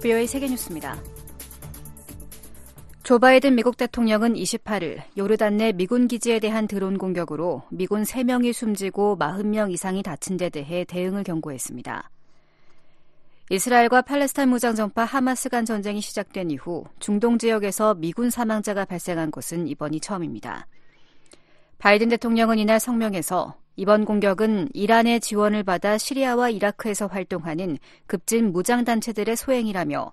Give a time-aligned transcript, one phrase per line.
[0.00, 0.96] VOA 세계뉴스입니다.
[3.02, 9.16] 조 바이든 미국 대통령은 28일 요르단 내 미군 기지에 대한 드론 공격으로 미군 3명이 숨지고
[9.18, 12.10] 40명 이상이 다친 데 대해 대응을 경고했습니다.
[13.50, 20.00] 이스라엘과 팔레스타인 무장정파 하마스 간 전쟁이 시작된 이후 중동 지역에서 미군 사망자가 발생한 것은 이번이
[20.00, 20.66] 처음입니다.
[21.78, 27.78] 바이든 대통령은 이날 성명에서 이번 공격은 이란의 지원을 받아 시리아와 이라크에서 활동하는
[28.08, 30.12] 급진 무장단체들의 소행이라며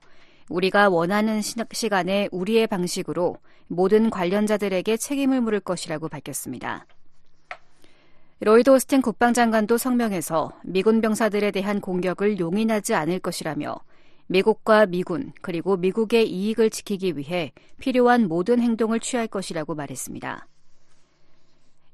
[0.50, 6.86] 우리가 원하는 시간에 우리의 방식으로 모든 관련자들에게 책임을 물을 것이라고 밝혔습니다.
[8.42, 13.78] 로이드 오스틴 국방장관도 성명에서 미군 병사들에 대한 공격을 용인하지 않을 것이라며
[14.28, 20.50] 미국과 미군 그리고 미국의 이익을 지키기 위해 필요한 모든 행동을 취할 것이라고 말했습니다.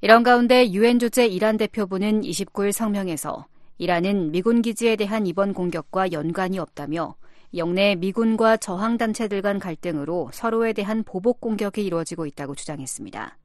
[0.04, 3.46] 이런 가운데 유엔 주재 이란 대표부는 29일 성명에서
[3.78, 7.14] 이란은 미군 기지에 대한 이번 공격과 연관이 없다며
[7.56, 13.38] 영내 미군과 저항단체들 간 갈등으로 서로에 대한 보복 공격이 이루어지고 있다고 주장했습니다.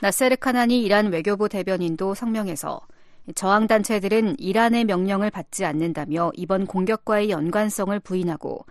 [0.00, 2.80] 나세르 카나니 이란 외교부 대변인도 성명에서
[3.34, 8.64] 저항단체들은 이란의 명령을 받지 않는다며 이번 공격과의 연관성을 부인하고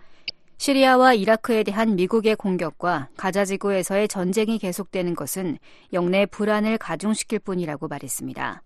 [0.62, 5.58] 시리아와 이라크에 대한 미국의 공격과 가자 지구에서의 전쟁이 계속되는 것은
[5.92, 8.62] 영내 불안을 가중시킬 뿐이라고 말했습니다.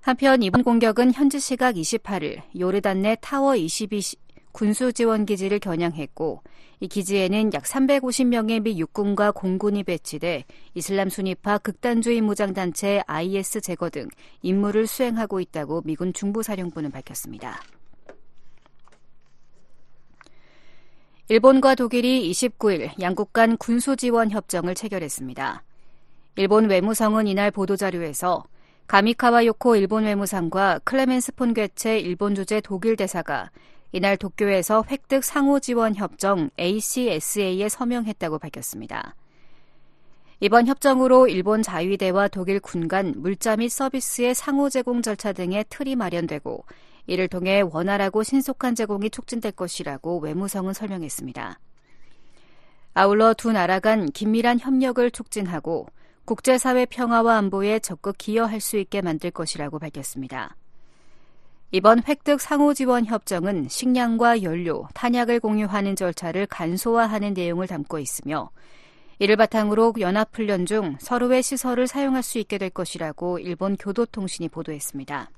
[0.00, 4.00] 한편 이번 공격은 현지 시각 28일 요르단 내 타워 22
[4.52, 6.44] 군수 지원 기지를 겨냥했고
[6.78, 13.90] 이 기지에는 약 350명의 미 육군과 공군이 배치돼 이슬람 순위파 극단주의 무장 단체 IS 제거
[13.90, 14.06] 등
[14.42, 17.60] 임무를 수행하고 있다고 미군 중부사령부는 밝혔습니다.
[21.30, 25.62] 일본과 독일이 29일 양국 간 군수 지원 협정을 체결했습니다.
[26.34, 28.42] 일본 외무성은 이날 보도자료에서
[28.88, 33.52] 가미카와 요코 일본 외무상과 클레멘스 폰 괴체 일본 주재 독일 대사가
[33.92, 39.14] 이날 도쿄에서 획득 상호 지원 협정 ACSA에 서명했다고 밝혔습니다.
[40.40, 45.94] 이번 협정으로 일본 자위대와 독일 군 간 물자 및 서비스의 상호 제공 절차 등의 틀이
[45.94, 46.64] 마련되고
[47.06, 51.58] 이를 통해 원활하고 신속한 제공이 촉진될 것이라고 외무성은 설명했습니다.
[52.94, 55.86] 아울러 두 나라 간 긴밀한 협력을 촉진하고
[56.24, 60.56] 국제사회 평화와 안보에 적극 기여할 수 있게 만들 것이라고 밝혔습니다.
[61.72, 68.50] 이번 획득 상호 지원 협정은 식량과 연료, 탄약을 공유하는 절차를 간소화하는 내용을 담고 있으며
[69.20, 75.30] 이를 바탕으로 연합훈련 중 서로의 시설을 사용할 수 있게 될 것이라고 일본 교도통신이 보도했습니다.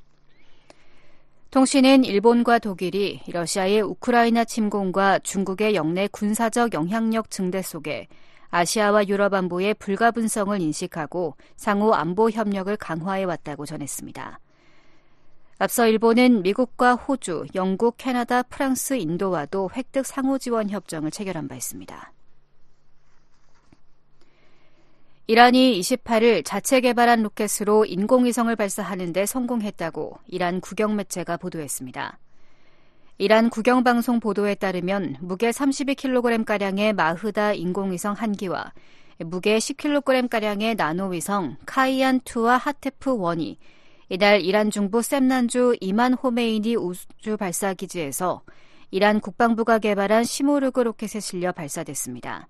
[1.52, 8.08] 통신은 일본과 독일이 러시아의 우크라이나 침공과 중국의 영내 군사적 영향력 증대 속에
[8.48, 14.40] 아시아와 유럽 안보의 불가분성을 인식하고 상호 안보 협력을 강화해 왔다고 전했습니다.
[15.58, 22.12] 앞서 일본은 미국과 호주, 영국, 캐나다, 프랑스, 인도와도 획득 상호 지원 협정을 체결한 바 있습니다.
[25.28, 32.18] 이란이 28일 자체 개발한 로켓으로 인공위성을 발사하는 데 성공했다고 이란 국영 매체가 보도했습니다.
[33.18, 38.72] 이란 국영방송 보도에 따르면 무게 32kg가량의 마흐다 인공위성 한 기와
[39.18, 43.58] 무게 10kg가량의 나노위성 카이안2와 하테프1이
[44.08, 48.42] 이날 이란 중부 셈난주 이만 호메이니 우주 발사 기지에서
[48.90, 52.48] 이란 국방부가 개발한 시모르그 로켓에 실려 발사됐습니다.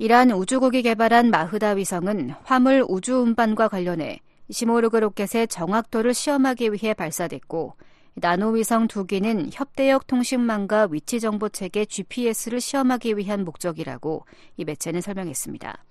[0.00, 7.74] 이란 우주국이 개발한 마흐다 위성은 화물 우주 운반과 관련해 시모르그 로켓의 정확도를 시험하기 위해 발사됐고
[8.14, 14.24] 나노 위성 두 기는 협대역 통신망과 위치 정보 체계 GPS를 시험하기 위한 목적이라고
[14.56, 15.84] 이 매체는 설명했습니다.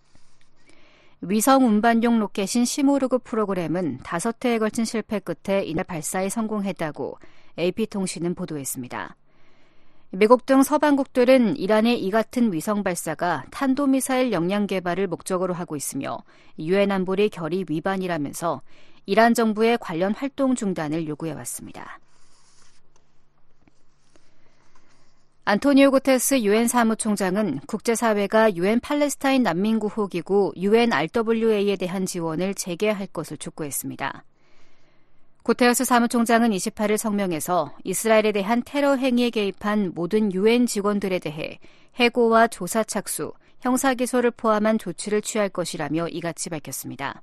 [1.20, 7.18] 위성 운반용 로켓인 시모르그 프로그램은 다섯 회에 걸친 실패 끝에 이날 발사에 성공했다고
[7.60, 9.18] AP통신은 보도했습니다.
[10.12, 16.20] 미국 등 서방국들은 이란의 이 같은 위성 발사가 탄도미사일 역량 개발을 목적으로 하고 있으며
[16.58, 18.62] 유엔 안보리 결의 위반이라면서
[19.06, 22.00] 이란 정부의 관련 활동 중단을 요구해 왔습니다.
[25.44, 34.24] 안토니오 구테스 유엔 사무총장은 국제사회가 유엔 팔레스타인 난민구호기구 UNRWA에 대한 지원을 재개할 것을 촉구했습니다.
[35.48, 41.60] 구테어스 사무총장은 28일 성명에서 이스라엘에 대한 테러 행위에 개입한 모든 유엔 직원들에 대해
[41.96, 47.22] 해고와 조사 착수, 형사 기소를 포함한 조치를 취할 것이라며 이같이 밝혔습니다.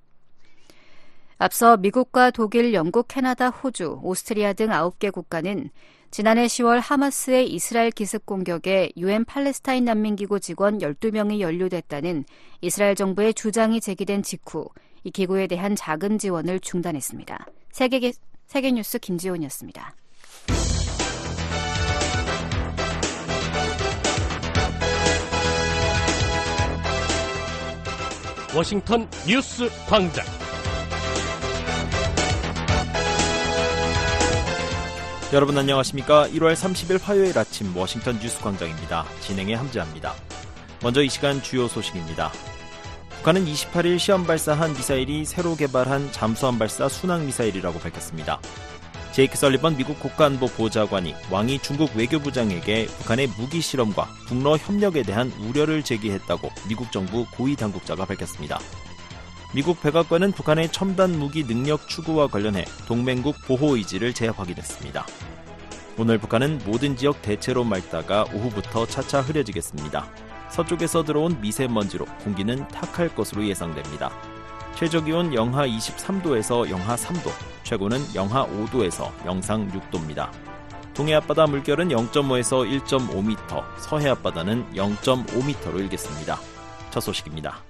[1.37, 5.69] 앞서 미국과 독일, 영국, 캐나다, 호주, 오스트리아 등 9개 국가는
[6.11, 12.25] 지난해 10월 하마스의 이스라엘 기습 공격에 유엔 팔레스타인 난민기구 직원 12명이 연루됐다는
[12.63, 14.71] 이스라엘 정부의 주장이 제기된 직후
[15.05, 17.47] 이 기구에 대한 자금 지원을 중단했습니다.
[17.71, 18.13] 세계
[18.47, 19.95] 세계뉴스 김지원이었습니다.
[28.55, 30.25] 워싱턴 뉴스 광장.
[35.33, 36.29] 여러분 안녕하십니까?
[36.29, 39.05] 1월 30일 화요일 아침 워싱턴 뉴스 광장입니다.
[39.21, 40.15] 진행에 함재합니다.
[40.81, 42.31] 먼저 이 시간 주요 소식입니다.
[43.25, 48.39] 북한은 28일 시험 발사한 미사일이 새로 개발한 잠수함 발사 순항 미사일이라고 밝혔습니다.
[49.13, 55.83] 제이크 설리번 미국 국가안보 보좌관이 왕이 중국 외교부장에게 북한의 무기 실험과 북러 협력에 대한 우려를
[55.83, 58.59] 제기했다고 미국 정부 고위 당국자가 밝혔습니다.
[59.55, 65.07] 미국 백악관은 북한의 첨단 무기 능력 추구와 관련해 동맹국 보호 의지를 재확인했습니다.
[65.97, 70.34] 오늘 북한은 모든 지역 대체로 맑다가 오후부터 차차 흐려지겠습니다.
[70.51, 74.11] 서쪽에서 들어온 미세먼지로 공기는 탁할 것으로 예상됩니다.
[74.75, 77.31] 최저 기온 영하 23도에서 영하 3도,
[77.63, 80.31] 최고는 영하 5도에서 영상 6도입니다.
[80.95, 86.39] 동해 앞바다 물결은 0.5에서 1.5m, 서해 앞바다는 0.5m로 일겠습니다.
[86.91, 87.63] 첫 소식입니다.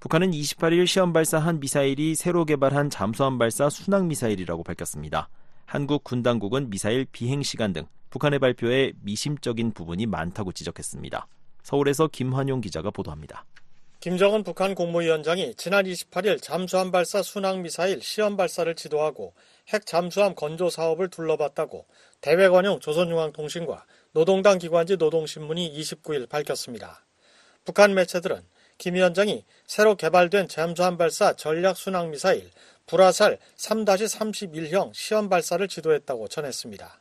[0.00, 5.28] 북한은 28일 시험 발사한 미사일이 새로 개발한 잠수함 발사 순항 미사일이라고 밝혔습니다.
[5.68, 11.26] 한국 군 당국은 미사일 비행 시간 등 북한의 발표에 미심적인 부분이 많다고 지적했습니다.
[11.62, 13.44] 서울에서 김환용 기자가 보도합니다.
[14.00, 19.34] 김정은 북한 국무위원장이 지난 28일 잠수함 발사 순항 미사일 시험 발사를 지도하고
[19.68, 21.84] 핵 잠수함 건조 사업을 둘러봤다고
[22.22, 27.04] 대외 관용 조선중앙통신과 노동당 기관지 노동신문이 29일 밝혔습니다.
[27.66, 28.40] 북한 매체들은
[28.78, 32.48] 김 위원장이 새로 개발된 잠수함 발사 전략 순항 미사일
[32.88, 37.00] 불화살 3-31형 시험 발사를 지도했다고 전했습니다.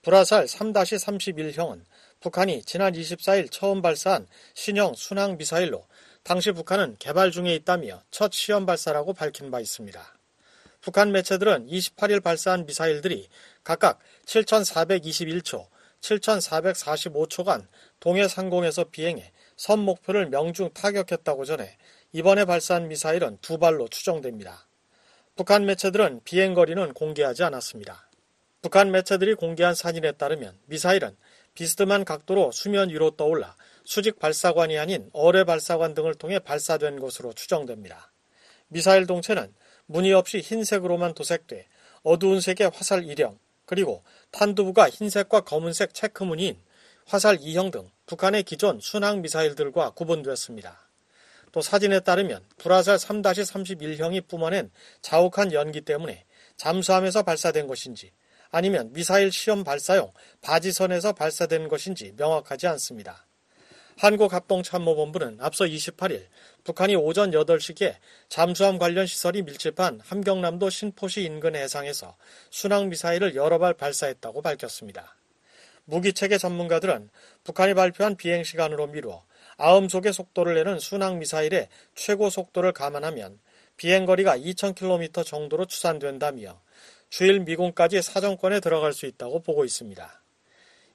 [0.00, 1.84] 불화살 3-31형은
[2.20, 5.84] 북한이 지난 24일 처음 발사한 신형 순항 미사일로
[6.22, 10.02] 당시 북한은 개발 중에 있다며 첫 시험 발사라고 밝힌 바 있습니다.
[10.80, 13.28] 북한 매체들은 28일 발사한 미사일들이
[13.62, 15.66] 각각 7,421초,
[16.00, 17.66] 7,445초간
[18.00, 21.76] 동해 상공에서 비행해 선 목표를 명중 타격했다고 전해
[22.12, 24.69] 이번에 발사한 미사일은 두 발로 추정됩니다.
[25.40, 28.10] 북한 매체들은 비행거리는 공개하지 않았습니다.
[28.60, 31.16] 북한 매체들이 공개한 사진에 따르면 미사일은
[31.54, 38.12] 비스듬한 각도로 수면 위로 떠올라 수직 발사관이 아닌 어뢰 발사관 등을 통해 발사된 것으로 추정됩니다.
[38.68, 39.54] 미사일 동체는
[39.86, 41.68] 무늬 없이 흰색으로만 도색돼
[42.02, 46.58] 어두운 색의 화살 1형 그리고 탄두부가 흰색과 검은색 체크 무늬인
[47.06, 50.89] 화살 2형 등 북한의 기존 순항 미사일들과 구분됐습니다.
[51.52, 54.70] 또 사진에 따르면 불화살 3-31형이 뿜어낸
[55.02, 56.24] 자욱한 연기 때문에
[56.56, 58.12] 잠수함에서 발사된 것인지
[58.50, 60.12] 아니면 미사일 시험 발사용
[60.42, 63.26] 바지선에서 발사된 것인지 명확하지 않습니다.
[63.98, 66.26] 한국합동참모본부는 앞서 28일
[66.64, 67.96] 북한이 오전 8시께
[68.28, 72.16] 잠수함 관련 시설이 밀집한 함경남도 신포시 인근 해상에서
[72.50, 75.16] 순항미사일을 여러 발 발사했다고 밝혔습니다.
[75.84, 77.10] 무기체계 전문가들은
[77.44, 79.24] 북한이 발표한 비행시간으로 미루어
[79.60, 83.38] 아음속의 속도를 내는 순항 미사일의 최고 속도를 감안하면
[83.76, 86.60] 비행거리가 2,000km 정도로 추산된다며
[87.10, 90.22] 주일 미군까지 사정권에 들어갈 수 있다고 보고 있습니다.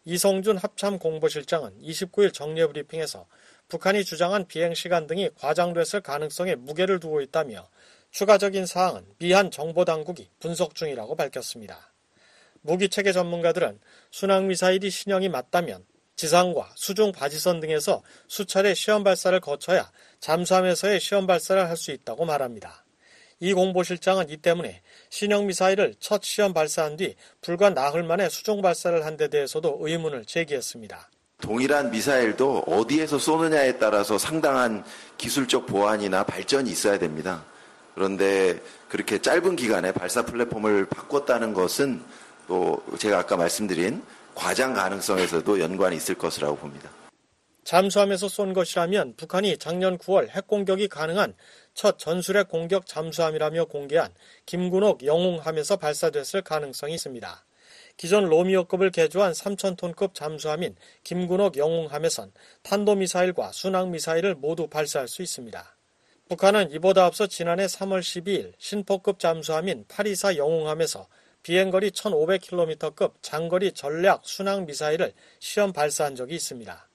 [0.06, 3.28] 이성준 합참 공보실장은 29일 정례 브리핑에서
[3.68, 7.68] 북한이 주장한 비행시간 등이 과장됐을 가능성에 무게를 두고 있다며
[8.12, 11.92] 추가적인 사항은 미한 정보당국이 분석 중이라고 밝혔습니다.
[12.62, 13.80] 무기체계 전문가들은
[14.12, 21.76] 순항미사일이 신형이 맞다면 지상과 수중 바지선 등에서 수차례 시험 발사를 거쳐야 잠수함에서의 시험 발사를 할
[21.78, 22.84] 수 있다고 말합니다.
[23.42, 29.06] 이 공보실장은 이 때문에 신형 미사일을 첫 시험 발사한 뒤 불과 나흘 만에 수중 발사를
[29.06, 31.10] 한 데 대해서도 의문을 제기했습니다.
[31.42, 34.86] 동일한 미사일도 어디에서 쏘느냐에 따라서 상당한
[35.18, 37.44] 기술적 보완이나 발전이 있어야 됩니다.
[37.94, 42.02] 그런데 그렇게 짧은 기간에 발사 플랫폼을 바꿨다는 것은
[42.48, 44.02] 또 제가 아까 말씀드린
[44.36, 46.92] 과장 가능성에서도 연관이 있을 것이라고 봅니다.
[47.64, 51.34] 잠수함에서 쏜 것이라면 북한이 작년 9월 핵공격이 가능한
[51.74, 54.14] 첫 전술핵 공격 잠수함이라며 공개한
[54.46, 57.46] 김군옥 영웅함에서 발사됐을 가능성이 있습니다.
[57.98, 65.76] 기존 로미오급을 개조한 3,000톤급 잠수함인 김군옥 영웅함에선 탄도미사일과 순항미사일을 모두 발사할 수 있습니다.
[66.28, 71.08] 북한은 이보다 앞서 지난해 3월 12일 신포급 잠수함인 824 영웅함에서
[71.46, 76.90] 비행거리 1,500km급 장거리 전략 순항 미사일을 시험 발사한 적이 있습니다.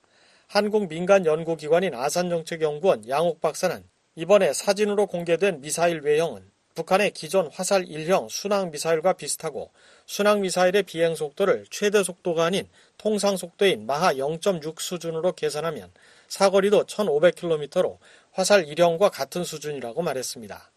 [0.49, 3.85] 한국 민간 연구기관인 아산정책연구원 양옥 박사는
[4.17, 9.71] 이번에 사진으로 공개된 미사일 외형은 북한의 기존 화살 1형 순항 미사일과 비슷하고
[10.07, 15.93] 순항 미사일의 비행 속도를 최대 속도가 아닌 통상 속도인 마하 0.6 수준으로 계산하면
[16.27, 17.99] 사거리도 1500km로
[18.33, 20.70] 화살 1형과 같은 수준이라고 말했습니다.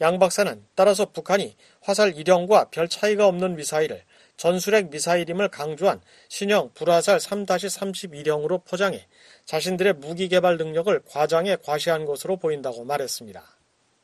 [0.00, 4.02] 양 박사는 따라서 북한이 화살 1형과 별 차이가 없는 미사일을
[4.36, 9.06] 전술핵 미사일임을 강조한 신형 불화살 3-32형으로 포장해
[9.44, 13.42] 자신들의 무기 개발 능력을 과장해 과시한 것으로 보인다고 말했습니다.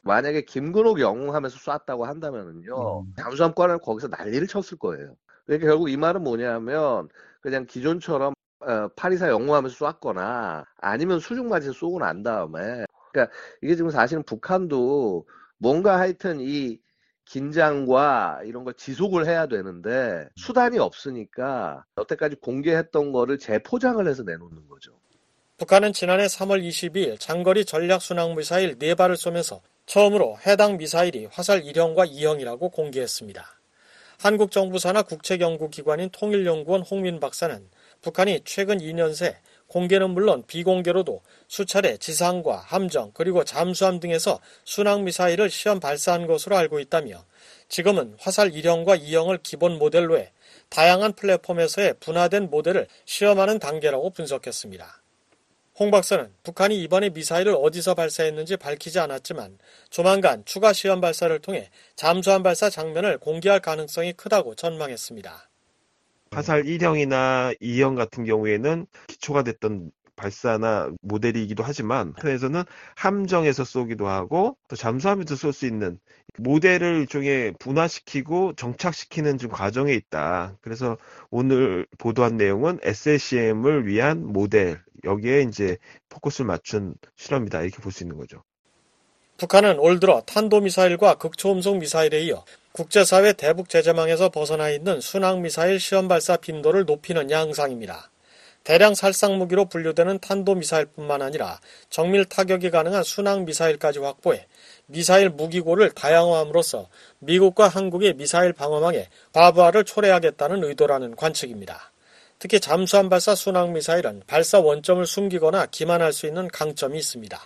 [0.03, 3.15] 만약에 김근옥 영웅하면서 쐈다고 한다면은요, 음.
[3.19, 5.17] 잠수함과는 거기서 난리를 쳤을 거예요.
[5.47, 7.09] 그러니까 결국 이 말은 뭐냐면,
[7.41, 14.23] 그냥 기존처럼, 어, 파리사 영웅하면서 쐈거나, 아니면 수중맞이 쏘고 난 다음에, 그러니까 이게 지금 사실은
[14.23, 15.27] 북한도
[15.59, 16.79] 뭔가 하여튼 이
[17.25, 24.93] 긴장과 이런 걸 지속을 해야 되는데, 수단이 없으니까, 여태까지 공개했던 거를 재포장을 해서 내놓는 거죠.
[25.57, 32.11] 북한은 지난해 3월 22일 장거리 전략 순항 미사일 4발을 쏘면서 처음으로 해당 미사일이 화살 1형과
[32.11, 33.45] 2형이라고 공개했습니다.
[34.19, 37.69] 한국 정부 산하 국책연구기관인 통일연구원 홍민 박사는
[38.03, 45.51] 북한이 최근 2년 새 공개는 물론 비공개로도 수차례 지상과 함정 그리고 잠수함 등에서 순항 미사일을
[45.51, 47.25] 시험 발사한 것으로 알고 있다며
[47.69, 50.33] 지금은 화살 1형과 2형을 기본 모델로 해
[50.69, 55.03] 다양한 플랫폼에서의 분화된 모델을 시험하는 단계라고 분석했습니다.
[55.79, 59.59] 홍 박사는 북한이 이번에 미사일을 어디서 발사했는지 밝히지 않았지만
[59.91, 65.46] 조만간 추가 시험 발사를 통해 잠수함 발사 장면을 공개할 가능성이 크다고 전망했습니다.
[66.31, 72.65] 화살 1형이나 2형 같은 경우에는 기초가 됐던 발사나 모델이기도 하지만 에서는
[72.97, 75.99] 함정에서 쏘기도 하고 또 잠수함에서 쏠 수 있는
[76.39, 80.57] 모델을 일종의 분화시키고 정착시키는 좀 과정에 있다.
[80.61, 80.97] 그래서
[81.31, 85.79] 오늘 보도한 내용은 SLCM을 위한 모델 여기에 이제
[86.09, 88.43] 포커스를 맞춘 실험이다 이렇게 볼 수 있는 거죠.
[89.39, 92.45] 북한은 올 들어 탄도미사일과 극초음속 미사일에 이어
[92.77, 98.11] 국제사회 대북 제재망에서 벗어나 있는 순항미사일 시험 발사 빈도를 높이는 양상입니다.
[98.65, 104.47] 대량 살상 무기로 분류되는 탄도미사일뿐만 아니라 정밀 타격이 가능한 순항미사일까지 확보해
[104.85, 106.91] 미사일 무기고를 다양화함으로써
[107.21, 111.93] 미국과 한국의 미사일 방어망에 과부하를 초래하겠다는 의도라는 관측입니다.
[112.39, 117.41] 특히 잠수함 발사 순항미사일은 발사 원점을 숨기거나 기만할 수 있는 강점이 있습니다.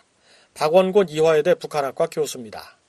[0.54, 2.79] 박원곤 이화여대 북한학과 교수입니다.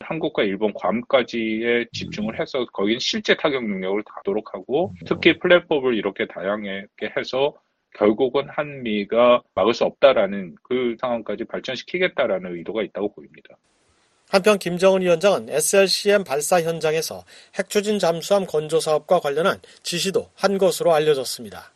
[0.00, 7.12] 한국과 일본 괌까지에 집중을 해서 거긴 실제 타격 능력을 다도록 하고 특히 플랫폼을 이렇게 다양하게
[7.16, 7.54] 해서
[7.94, 13.56] 결국은 한미가 막을 수 없다라는 그 상황까지 발전시키겠다라는 의도가 있다고 보입니다.
[14.28, 17.24] 한편 김정은 위원장은 SLCM 발사 현장에서
[17.58, 21.72] 핵추진 잠수함 건조 사업과 관련한 지시도 한 것으로 알려졌습니다.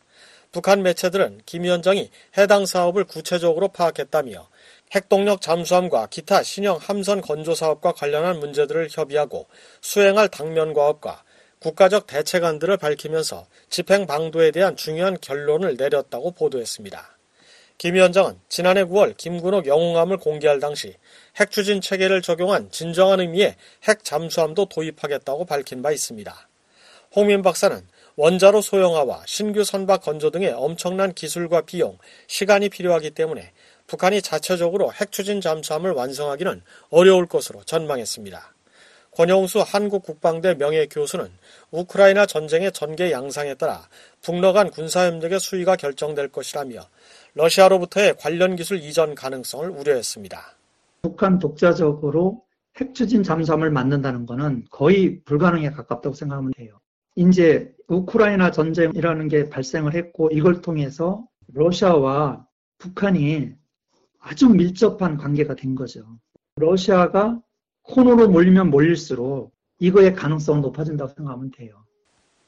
[0.53, 4.47] 북한 매체들은 김 위원장이 해당 사업을 구체적으로 파악했다며
[4.95, 9.45] 핵동력 잠수함과 기타 신형 함선 건조 사업과 관련한 문제들을 협의하고
[9.81, 11.21] 수행할 당면 과업과
[11.59, 17.17] 국가적 대책안들을 밝히면서 집행 방도에 대한 중요한 결론을 내렸다고 보도했습니다.
[17.77, 20.95] 김 위원장은 지난해 9월 김군옥 영웅함을 공개할 당시
[21.37, 23.55] 핵 추진 체계를 적용한 진정한 의미의
[23.89, 26.47] 핵 잠수함도 도입하겠다고 밝힌 바 있습니다.
[27.13, 27.85] 홍민 박사는
[28.15, 31.97] 원자로 소형화와 신규 선박 건조 등의 엄청난 기술과 비용,
[32.27, 33.51] 시간이 필요하기 때문에
[33.87, 38.55] 북한이 자체적으로 핵 추진 잠수함을 완성하기는 어려울 것으로 전망했습니다.
[39.11, 41.29] 권영수 한국국방대 명예교수는
[41.71, 43.87] 우크라이나 전쟁의 전개 양상에 따라
[44.21, 46.81] 북러 간 군사협력의 수위가 결정될 것이라며
[47.35, 50.41] 러시아로부터의 관련 기술 이전 가능성을 우려했습니다.
[51.03, 52.43] 북한 독자적으로
[52.77, 56.79] 핵추진 잠수함을 만든다는 것은 거의 불가능에 가깝다고 생각하면 돼요.
[57.15, 62.45] 이제 우크라이나 전쟁이라는 게 발생을 했고 이걸 통해서 러시아와
[62.79, 63.53] 북한이
[64.27, 66.03] 아주 밀접한 관계가 된 거죠.
[66.55, 67.39] 러시아가
[67.83, 71.85] 코너로 몰리면 몰릴수록 이거의 가능성은 높아진다고 생각하면 돼요.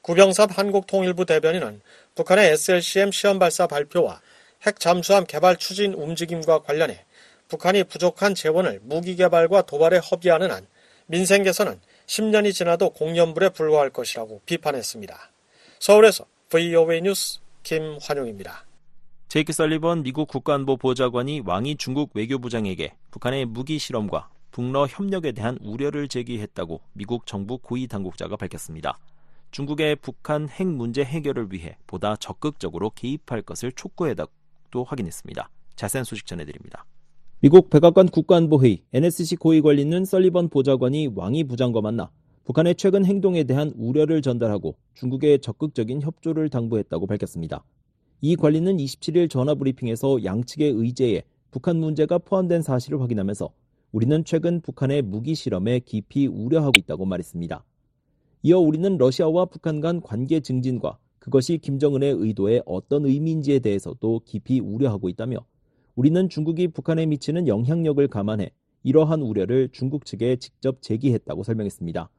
[0.02, 1.80] 구병섭 한국통일부 대변인은
[2.16, 4.20] 북한의 SLCM 시험 발사 발표와
[4.62, 7.04] 핵 잠수함 개발 추진 움직임과 관련해
[7.46, 10.66] 북한이 부족한 재원을 무기 개발과 도발에 허비하는 한
[11.06, 15.30] 민생 개선은 10년이 지나도 공연불에 불과할 것이라고 비판했습니다.
[15.78, 18.67] 서울에서 VOA 뉴스 김환용입니다.
[19.28, 26.08] 제이크 설리번 미국 국가안보 보좌관이 왕이 중국 외교부장에게 북한의 무기 실험과 북러 협력에 대한 우려를
[26.08, 28.98] 제기했다고 미국 정부 고위 당국자가 밝혔습니다.
[29.50, 35.50] 중국의 북한 핵 문제 해결을 위해 보다 적극적으로 개입할 것을 촉구했다고 확인했습니다.
[35.76, 36.86] 자세한 소식 전해드립니다.
[37.40, 42.10] 미국 백악관 국가안보회의 NSC 고위 관리는 설리번 보좌관이 왕이 부장과 만나
[42.46, 47.62] 북한의 최근 행동에 대한 우려를 전달하고 중국의 적극적인 협조를 당부했다고 밝혔습니다.
[48.20, 51.22] 이 관리는 27일 전화브리핑에서 양측의 의제에
[51.52, 53.48] 북한 문제가 포함된 사실을 확인하면서
[53.92, 57.64] 우리는 최근 북한의 무기 실험에 깊이 우려하고 있다고 말했습니다.
[58.42, 65.08] 이어 우리는 러시아와 북한 간 관계 증진과 그것이 김정은의 의도에 어떤 의미인지에 대해서도 깊이 우려하고
[65.08, 65.38] 있다며
[65.94, 68.50] 우리는 중국이 북한에 미치는 영향력을 감안해
[68.82, 72.10] 이러한 우려를 중국 측에 직접 제기했다고 설명했습니다.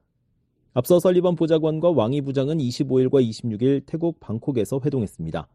[0.74, 5.48] 앞서 설리번 보좌관과 왕이 부장은 25일과 26일 태국 방콕에서 회동했습니다.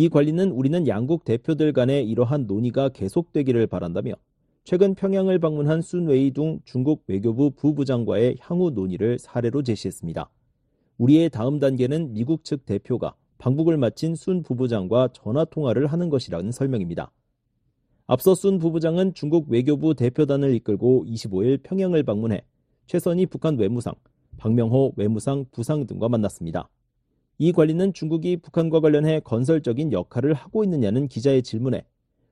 [0.00, 4.12] 이 관리는 우리는 양국 대표들 간의 이러한 논의가 계속되기를 바란다며
[4.62, 10.30] 최근 평양을 방문한 순웨이 둥 중국 외교부 부부장과의 향후 논의를 사례로 제시했습니다.
[10.98, 17.10] 우리의 다음 단계는 미국 측 대표가 방북을 마친 순 부부장과 전화 통화를 하는 것이라는 설명입니다.
[18.06, 22.44] 앞서 순 부부장은 중국 외교부 대표단을 이끌고 25일 평양을 방문해
[22.86, 23.94] 최선희 북한 외무상,
[24.36, 26.68] 박명호 외무상 부상 등과 만났습니다.
[27.40, 31.84] 이 관리는 중국이 북한과 관련해 건설적인 역할을 하고 있느냐는 기자의 질문에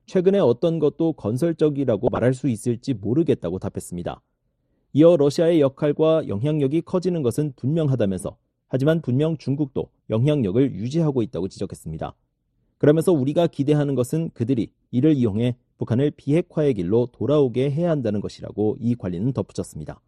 [0.07, 4.21] 최근에 어떤 것도 건설적이라고 말할 수 있을지 모르겠다고 답했습니다.
[4.95, 8.37] 이어 러시아의 역할과 영향력이 커지는 것은 분명하다면서
[8.69, 12.15] 하지만 분명 중국도 영향력을 유지하고 있다고 지적했습니다.
[12.79, 18.97] 그러면서 우리가 기대하는 것은 그들이 이를 이용해 북한을 비핵화의 길로 돌아오게 해야 한다는 것이라고 이
[18.97, 20.01] 관리는 덧붙였습니다.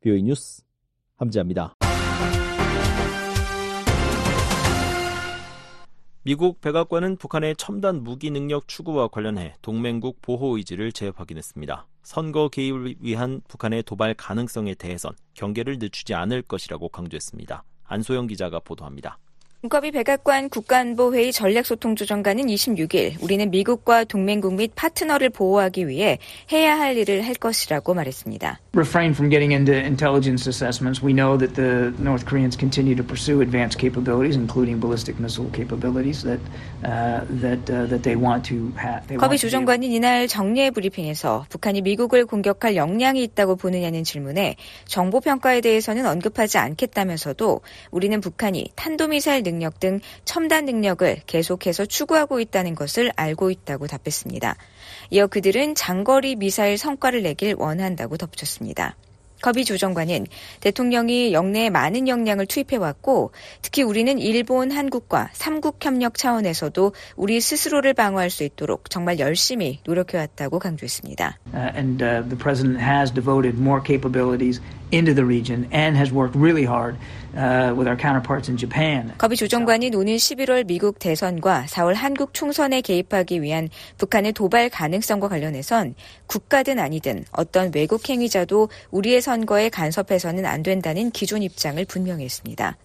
[0.00, 0.62] 뷰이 뉴스
[1.16, 1.76] 함지합니다.
[6.24, 11.88] 미국 백악관은 북한의 첨단 무기 능력 추구와 관련해 동맹국 보호 의지를 재확인했습니다.
[12.04, 17.64] 선거 개입을 위한 북한의 도발 가능성에 대해선 경계를 늦추지 않을 것이라고 강조했습니다.
[17.82, 19.18] 안소영 기자가 보도합니다.
[19.64, 26.18] 문커비 백악관 국가안보회의 전략소통조정관은 26일 우리는 미국과 동맹국 및 파트너를 보호하기 위해
[26.50, 28.58] 해야 할 일을 할 것이라고 말했습니다.
[28.74, 31.00] Refrain from getting into intelligence assessments.
[31.00, 36.26] We know that the North Koreans continue to pursue advanced capabilities, including ballistic missile capabilities
[36.26, 36.42] that
[36.82, 39.06] uh, that uh, that they want to have.
[39.14, 46.04] 커비 조정관은 이날 정례 브리핑에서 북한이 미국을 공격할 역량이 있다고 보느냐는 질문에 정보 평가에 대해서는
[46.04, 47.60] 언급하지 않겠다면서도
[47.92, 54.56] 우리는 북한이 탄도미사일 능력 등 첨단 능력을 계속해서 추구하고 있다는 것을 알고 있다고 답했습니다.
[55.10, 58.96] 이어 그들은 장거리 미사일 성과를 내길 원한다고 덧붙였습니다.
[59.42, 60.26] 커비 조정관은
[60.60, 68.30] 대통령이 영내에 많은 역량을 투입해왔고 특히 우리는 일본, 한국과 삼국 협력 차원에서도 우리 스스로를 방어할
[68.30, 71.38] 수 있도록 정말 열심히 노력해왔다고 강조했습니다.
[71.52, 74.60] Uh, and uh, the president has devoted more capabilities
[74.92, 76.96] into the region and has worked really hard
[77.36, 79.12] uh, with our counterparts in Japan.
[79.18, 83.68] 커비 조정관은 오는 11월 미국 대선과 4월 한국 총선에 개입하기 위한
[83.98, 85.94] 북한의 도발 가능성과 관련해선
[86.26, 92.76] 국가든 아니든 어떤 외국 행위자도 우리의 선거에 간섭해서는 안 된다는 기존 입장을 분명히 했습니다.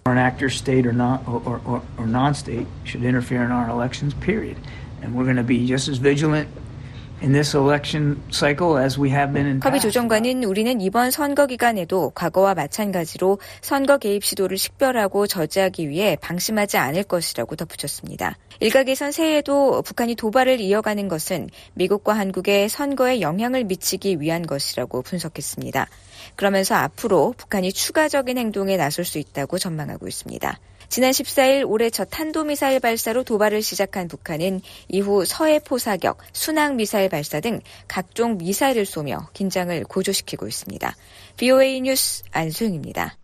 [9.59, 9.79] 커비.
[9.79, 17.03] 조정관은 우리는 이번 선거 기간에도 과거와 마찬가지로 선거 개입 시도를 식별하고 저지하기 위해 방심하지 않을
[17.03, 18.37] 것이라고 덧붙였습니다.
[18.59, 25.87] 일각에선 새해에도 북한이 도발을 이어가는 것은 미국과 한국의 선거에 영향을 미치기 위한 것이라고 분석했습니다.
[26.35, 30.59] 그러면서 앞으로 북한이 추가적인 행동에 나설 수 있다고 전망하고 있습니다.
[30.89, 37.09] 지난 14일 올해 첫 탄도미사일 발사로 도발을 시작한 북한은 이후 서해 포 사격, 순항 미사일
[37.09, 40.95] 발사 등 각종 미사일을 쏘며 긴장을 고조시키고 있습니다.
[41.35, 43.17] BOA 뉴스 안소영입니다.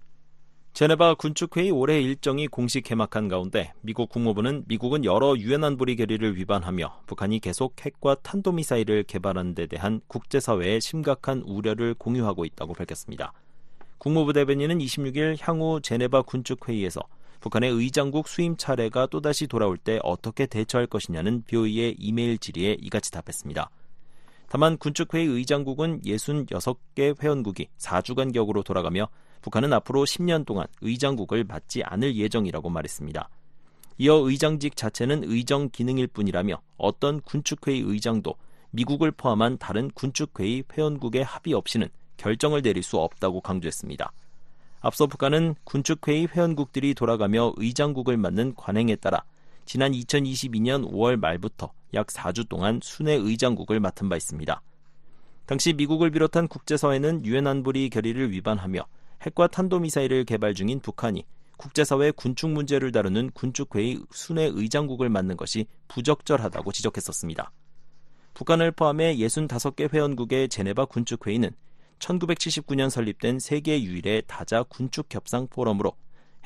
[0.73, 7.01] 제네바 군축회의 올해 일정이 공식 개막한 가운데 미국 국무부는 미국은 여러 유엔 안보리 결의를 위반하며
[7.05, 13.33] 북한이 계속 핵과 탄도미사일을 개발하는 데 대한 국제사회의 심각한 우려를 공유하고 있다고 밝혔습니다.
[13.99, 17.01] 국무부 대변인은 26일 향후 제네바 군축회의에서
[17.43, 23.69] 북한의 의장국 수임 차례가 또다시 돌아올 때 어떻게 대처할 것이냐는 뷰이의 이메일 질의에 이같이 답했습니다.
[24.47, 29.09] 다만 군축회의 의장국은 66개 회원국이 4주간 격으로 돌아가며
[29.41, 33.27] 북한은 앞으로 10년 동안 의장국을 맡지 않을 예정이라고 말했습니다.
[33.97, 38.35] 이어 의장직 자체는 의정 기능일 뿐이라며 어떤 군축회의 의장도
[38.71, 44.13] 미국을 포함한 다른 군축회의 회원국의 합의 없이는 결정을 내릴 수 없다고 강조했습니다.
[44.85, 49.23] 앞서 북한은 군축회의 회원국들이 돌아가며 의장국을 맡는 관행에 따라
[49.63, 54.61] 지난 2022년 5월 말부터 약 4주 동안 순회 의장국을 맡은 바 있습니다.
[55.45, 58.85] 당시 미국을 비롯한 국제사회는 유엔 안보리 결의를 위반하며
[59.21, 66.73] 핵과 탄도미사일을 개발 중인 북한이 국제사회 군축 문제를 다루는 군축회의 순회 의장국을 맡는 것이 부적절하다고
[66.73, 67.53] 지적했었습니다.
[68.33, 71.51] 북한을 포함해 65개 회원국의 제네바 군축회의는
[72.03, 75.93] 1979년 설립된 세계 유일의 다자 군축 협상 포럼으로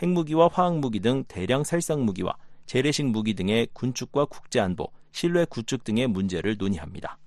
[0.01, 2.35] 핵무기와 화학무기 등 대량 살상 무기와
[2.67, 7.17] 재래식 무기 등의 군축과 국제 안보, 신뢰 구축 등의 문제를 논의합니다.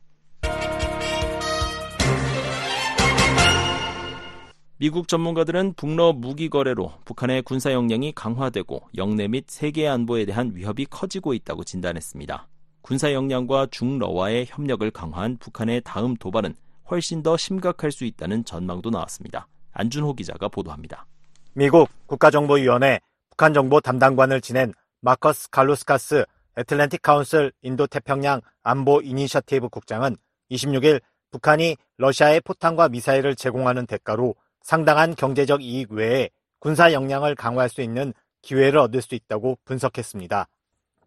[4.76, 10.86] 미국 전문가들은 북러 무기 거래로 북한의 군사 역량이 강화되고 영내 및 세계 안보에 대한 위협이
[10.86, 12.48] 커지고 있다고 진단했습니다.
[12.80, 16.54] 군사 역량과 중러와의 협력을 강화한 북한의 다음 도발은
[16.90, 19.46] 훨씬 더 심각할 수 있다는 전망도 나왔습니다.
[19.72, 21.06] 안준호 기자가 보도합니다.
[21.54, 23.00] 미국 국가정보위원회
[23.30, 26.24] 북한 정보 담당관을 지낸 마커스 갈루스카스
[26.58, 30.16] 애틀랜틱 카운슬 인도 태평양 안보 이니셔티브 국장은
[30.50, 31.00] 26일
[31.30, 38.12] 북한이 러시아에 포탄과 미사일을 제공하는 대가로 상당한 경제적 이익 외에 군사 역량을 강화할 수 있는
[38.42, 40.48] 기회를 얻을 수 있다고 분석했습니다.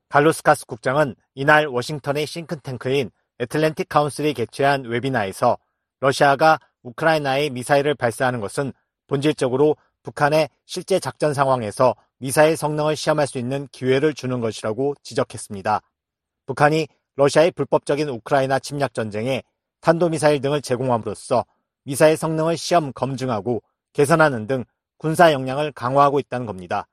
[0.09, 5.57] 갈루스카스 국장은 이날 워싱턴의 싱크탱크인 애틀랜틱 카운슬이 개최한 웨비나에서
[6.03, 8.73] 러시아가 우크라이나에 미사일을 발사하는 것은
[9.07, 15.81] 본질적으로 북한의 실제 작전 상황에서 미사일 성능을 시험할 수 있는 기회를 주는 것이라고 지적했습니다.
[16.45, 19.43] 북한이 러시아의 불법적인 우크라이나 침략 전쟁에
[19.79, 21.45] 탄도미사일 등을 제공함으로써
[21.85, 23.63] 미사일 성능을 시험 검증하고
[23.93, 24.65] 개선하는 등
[24.97, 26.85] 군사 역량을 강화하고 있다는 겁니다.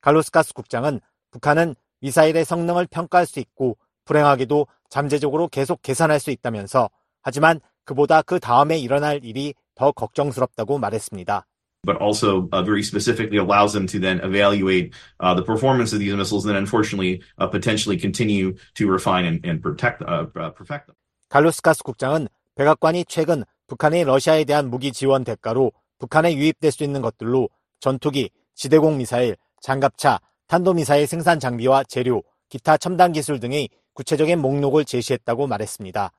[0.00, 6.90] 갈로스카스 국장은 북한은 미사일의 성능을 평가할 수 있고 불행하게도 잠재적으로 계속 계산할 수 있다면서
[7.22, 11.46] 하지만 그보다 그 다음에 일어날 일이 더 걱정스럽다고 말했습니다.
[11.86, 16.12] but also uh, very specifically allows them to then evaluate uh, the performance of these
[16.12, 20.02] missiles and then unfortunately uh, potentially continue to refine and, and protect,
[20.34, 20.96] perfect them.
[21.30, 27.48] 갈루스카스 국장은 백악관이 최근 북한의 러시아에 대한 무기 지원 대가로 북한에 유입될 수 있는 것들로
[27.80, 35.46] 전투기, 지대공 미사일, 장갑차, 탄도미사일 생산 장비와 재료, 기타 첨단 기술 등의 구체적인 목록을 제시했다고
[35.46, 36.12] 말했습니다.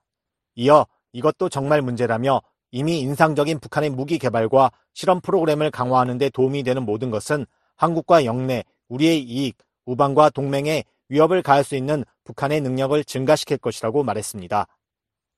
[0.56, 0.86] 이어
[1.17, 7.10] 이것도 정말 문제라며 이미 인상적인 북한의 무기 개발과 실험 프로그램을 강화하는 데 도움이 되는 모든
[7.10, 14.03] 것은 한국과 영내, 우리의 이익, 우방과 동맹에 위협을 가할 수 있는 북한의 능력을 증가시킬 것이라고
[14.03, 14.67] 말했습니다.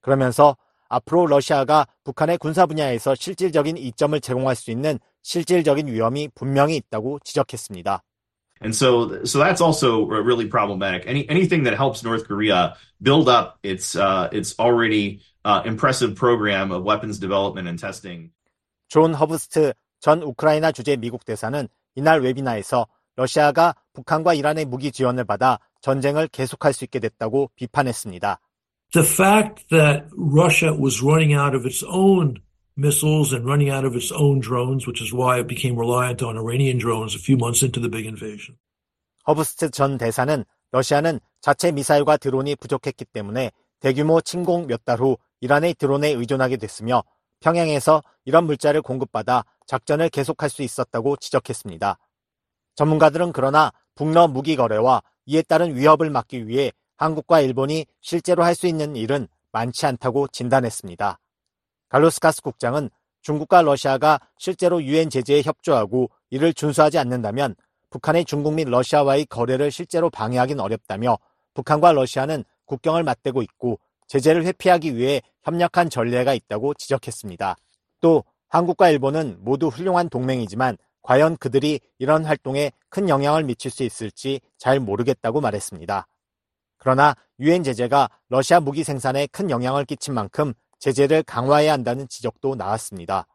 [0.02, 0.58] 그러면서
[0.90, 8.04] 앞으로 러시아가 북한의 군사 분야에서 실질적인 이점을 제공할 수 있는 실질적인 위험이 분명히 있다고 지적했습니다.
[8.62, 11.08] And so, so that's also really problematic.
[11.08, 16.73] Any anything that helps North Korea build up its uh, its already uh, impressive program
[16.73, 18.31] of weapons development and testing.
[18.89, 22.87] 존 허브스트 전 우크라이나 주재 미국 대사는 이날 웨비나에서
[23.17, 28.41] 러시아가 북한과 이란의 무기 지원을 받아 전쟁을 계속할 수 있게 됐다고 비판했습니다.
[28.93, 32.41] The fact that Russia was running out of its own
[32.77, 36.37] missiles and running out of its own drones, which is why it became reliant on
[36.37, 38.57] Iranian drones a few months into the big invasion.
[39.27, 45.76] 허브스트 전 대사는 러시아는 자체 미사일과 드론이 부족했기 때문에 대규모 침공 몇 달 후 이란의
[45.76, 47.04] 드론에 의존하게 됐으며
[47.40, 51.98] 평양에서 이런 물자를 공급받아 작전을 계속할 수 있었다고 지적했습니다.
[52.76, 58.68] 전문가들은 그러나 북러 무기 거래와 이에 따른 위협을 막기 위해 한국과 일본이 실제로 할 수
[58.68, 61.20] 있는 일은 많지 않다고 진단했습니다.
[61.90, 62.90] 갈루스카스 국장은
[63.22, 67.56] 중국과 러시아가 실제로 유엔 제재에 협조하고 이를 준수하지 않는다면
[67.90, 71.18] 북한의 중국 및 러시아와의 거래를 실제로 방해하긴 어렵다며
[71.54, 77.56] 북한과 러시아는 국경을 맞대고 있고 제재를 회피하기 위해 협력한 전례가 있다고 지적했습니다.
[78.02, 84.42] 또 한국과 일본은 모두 훌륭한 동맹이지만 과연 그들이 이런 활동에 큰 영향을 미칠 수 있을지
[84.58, 86.08] 잘 모르겠다고 말했습니다.
[86.78, 93.28] 그러나 유엔 제재가 러시아 무기 생산에 큰 영향을 끼친 만큼 제재를 강화해야 한다는 지적도 나왔습니다.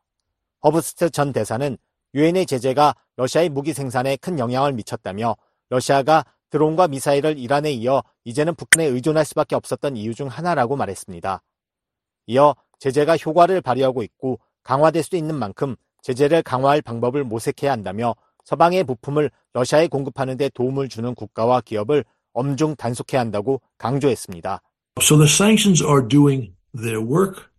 [0.65, 1.77] 허브스트 전 대사는
[2.15, 5.37] 유엔의 제재가 러시아의 무기 생산에 큰 영향을 미쳤다며
[5.69, 11.43] 러시아가 드론과 미사일을 이란에 이어 이제는 북한에 의존할 수밖에 없었던 이유 중 하나라고 말했습니다.
[12.29, 18.15] 이어 제재가 효과를 발휘하고 있고 강화될 수 있는 만큼 제재를 강화할 방법을 모색해야 한다며
[18.45, 24.61] 서방의 부품을 러시아에 공급하는 데 도움을 주는 국가와 기업을 엄중 단속해야 한다고 강조했습니다.
[25.01, 27.51] So the sanctions are doing their work.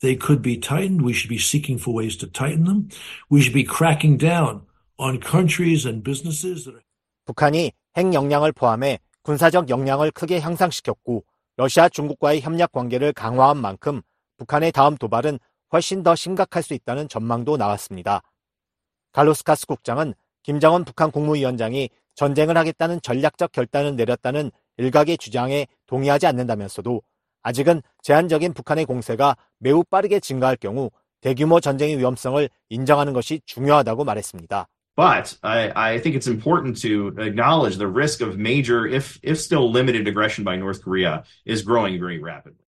[0.00, 1.04] They could be tightened.
[1.04, 2.88] We should be seeking for ways to tighten them.
[3.30, 4.62] We should be cracking down
[4.96, 6.82] on countries and businesses that are...
[7.26, 11.24] 북한이 핵 역량을 포함해 군사적 역량을 크게 향상시켰고
[11.56, 14.02] 러시아 중국과의 협력 관계를 강화한 만큼
[14.36, 15.40] 북한의 다음 도발은
[15.72, 18.22] 훨씬 더 심각할 수 있다는 전망도 나왔습니다.
[19.10, 27.02] 갈로스카스 국장은 김정은 북한 국무위원장이 전쟁을 하겠다는 전략적 결단을 내렸다는 일각의 주장에 동의하지 않는다면서도
[27.42, 34.68] 아직은 제한적인 북한의 공세가 매우 빠르게 증가할 경우 대규모 전쟁의 위험성을 인정하는 것이 중요하다고 말했습니다.
[34.97, 39.71] But I, I think it's important to acknowledge the risk of major, if, if still
[39.71, 42.59] limited aggression by North Korea is growing very rapidly.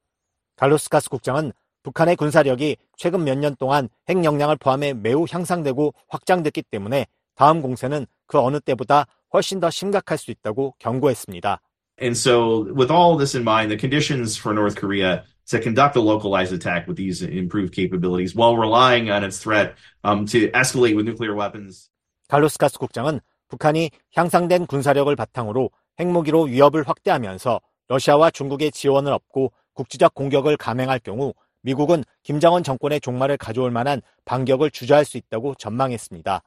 [0.58, 1.51] 갈로스카스 국장은
[1.84, 7.05] 북한의 군사력이 최근 몇 년 동안 핵 역량을 포함해 매우 향상되고 확장됐기 때문에
[7.36, 11.60] 다음 공세는 그 어느 때보다 훨씬 더 심각할 수 있다고 경고했습니다.
[12.01, 16.01] And so, with all this in mind, the conditions for North Korea to conduct a
[16.01, 21.05] localized attack with these improved capabilities while relying on its threat um, to escalate with
[21.05, 21.89] nuclear weapons.
[22.30, 30.56] 갈로스카스 국장은 북한이 향상된 군사력을 바탕으로 핵무기로 위협을 확대하면서 러시아와 중국의 지원을 얻고 국지적 공격을
[30.56, 36.42] 감행할 경우 미국은 김정은 정권의 종말을 가져올 만한 반격을 주저할 수 있다고 전망했습니다.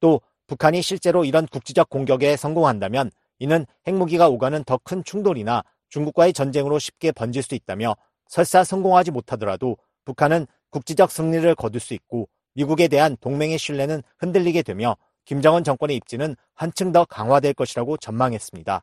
[0.00, 6.78] 또 북한이 실제로 이런 국지적 공격에 성공한다면 이는 핵무기가 오가는 더 큰 충돌이나 중국과의 전쟁으로
[6.78, 7.96] 쉽게 번질 수 있다며
[8.28, 14.96] 설사 성공하지 못하더라도 북한은 국지적 승리를 거둘 수 있고 미국에 대한 동맹의 신뢰는 흔들리게 되며
[15.24, 18.82] 김정은 정권의 입지는 한층 더 강화될 것이라고 전망했습니다.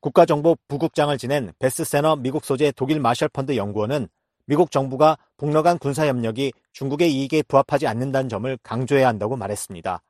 [0.00, 4.08] 국가정보 부국장을 지낸 베스 세너 미국 소재 독일 마셜펀드 연구원은
[4.46, 10.02] 미국 정부가 북러 간 군사협력이 중국의 이익에 부합하지 않는다는 점을 강조해야 한다고 말했습니다.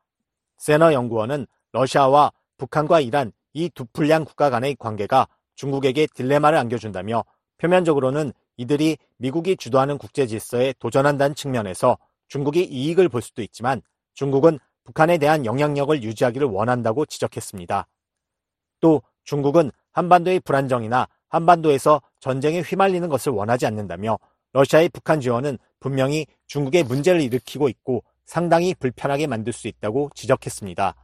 [0.58, 7.24] 세너 연구원은 러시아와 북한과 이란 이 두 불량 국가 간의 관계가 중국에게 딜레마를 안겨준다며
[7.58, 11.96] 표면적으로는 이들이 미국이 주도하는 국제 질서에 도전한다는 측면에서
[12.34, 13.80] 중국이 이익을 볼 수도 있지만
[14.14, 17.86] 중국은 북한에 대한 영향력을 유지하기를 원한다고 지적했습니다.
[18.80, 24.18] 또 중국은 한반도의 불안정이나 한반도에서 전쟁에 휘말리는 것을 원하지 않는다며
[24.52, 30.96] 러시아의 북한 지원은 분명히 중국의 문제를 일으키고 있고 상당히 불편하게 만들 수 있다고 지적했습니다.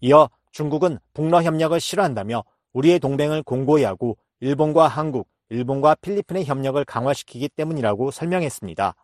[0.00, 2.42] 이어 중국은 북러 협력을 싫어한다며
[2.72, 8.96] 우리의 동맹을 공고히 하고 일본과 한국, 일본과 필리핀의 협력을 강화시키기 때문이라고 설명했습니다.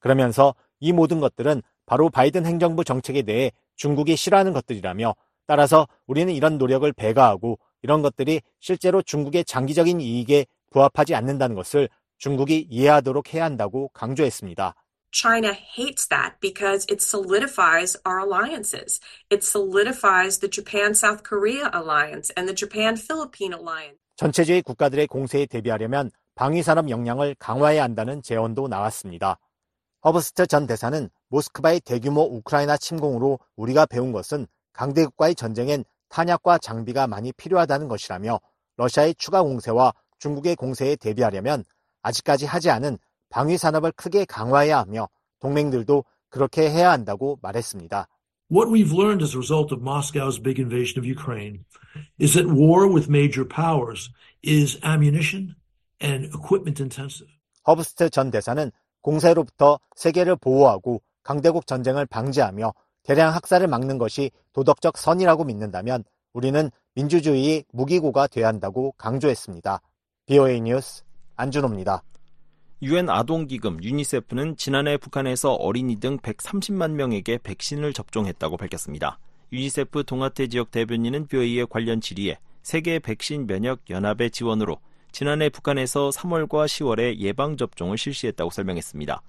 [0.00, 5.14] 그러면서 이 모든 것들은 바로 바이든 행정부 정책에 대해 중국이 싫어하는 것들이라며
[5.46, 11.88] 따라서 우리는 이런 노력을 배가하고 이런 것들이 실제로 중국의 장기적인 이익에 부합하지 않는다는 것을
[12.18, 14.74] 중국이 이해하도록 해야 한다고 강조했습니다.
[15.10, 19.00] China hates that because it solidifies our alliances.
[19.32, 23.96] It solidifies the Japan South Korea alliance and the Japan Philippine alliance.
[24.16, 29.38] 전체주의 국가들의 공세에 대비하려면 방위산업 역량을 강화해야 한다는 제언도 나왔습니다.
[30.04, 37.32] 허브스트 전 대사는 모스크바의 대규모 우크라이나 침공으로 우리가 배운 것은 강대국과의 전쟁엔 탄약과 장비가 많이
[37.32, 38.40] 필요하다는 것이라며
[38.76, 41.64] 러시아의 추가 공세와 중국의 공세에 대비하려면
[42.02, 45.08] 아직까지 하지 않은 방위 산업을 크게 강화해야 하며
[45.40, 48.06] 동맹들도 그렇게 해야 한다고 말했습니다.
[48.50, 51.64] What we've learned as a result of Moscow's big invasion of Ukraine
[52.18, 54.10] is that war with major powers
[54.42, 55.54] is ammunition
[56.00, 57.28] and equipment intensive.
[57.66, 58.70] 허브스트 전 대사는
[59.02, 67.64] 공세로부터 세계를 보호하고 강대국 전쟁을 방지하며 대량 학살을 막는 것이 도덕적 선이라고 믿는다면 우리는 민주주의의
[67.72, 69.80] 무기고가 돼야 한다고 강조했습니다.
[70.26, 71.02] VOA 뉴스
[71.36, 72.02] 안준호입니다.
[72.82, 79.18] 유엔 아동기금 유니세프는 지난해 북한에서 어린이 등 130만 명에게 백신을 접종했다고 밝혔습니다.
[79.52, 84.78] 유니세프 동아태 지역 대변인은 VOA의 관련 질의에 세계 백신 면역 연합의 지원으로
[85.12, 89.22] 지난해 북한에서 3월과 10월에 예방 접종을 실시했다고 설명했습니다.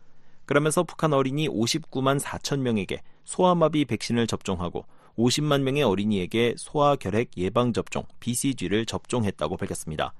[0.45, 4.85] 그러면서 북한 어린이 59만 4천 명에게 소아마비 백신을 접종하고
[5.17, 10.13] 50만 명의 어린이에게 소아결핵 예방 접종 BCG를 접종했다고 밝혔습니다.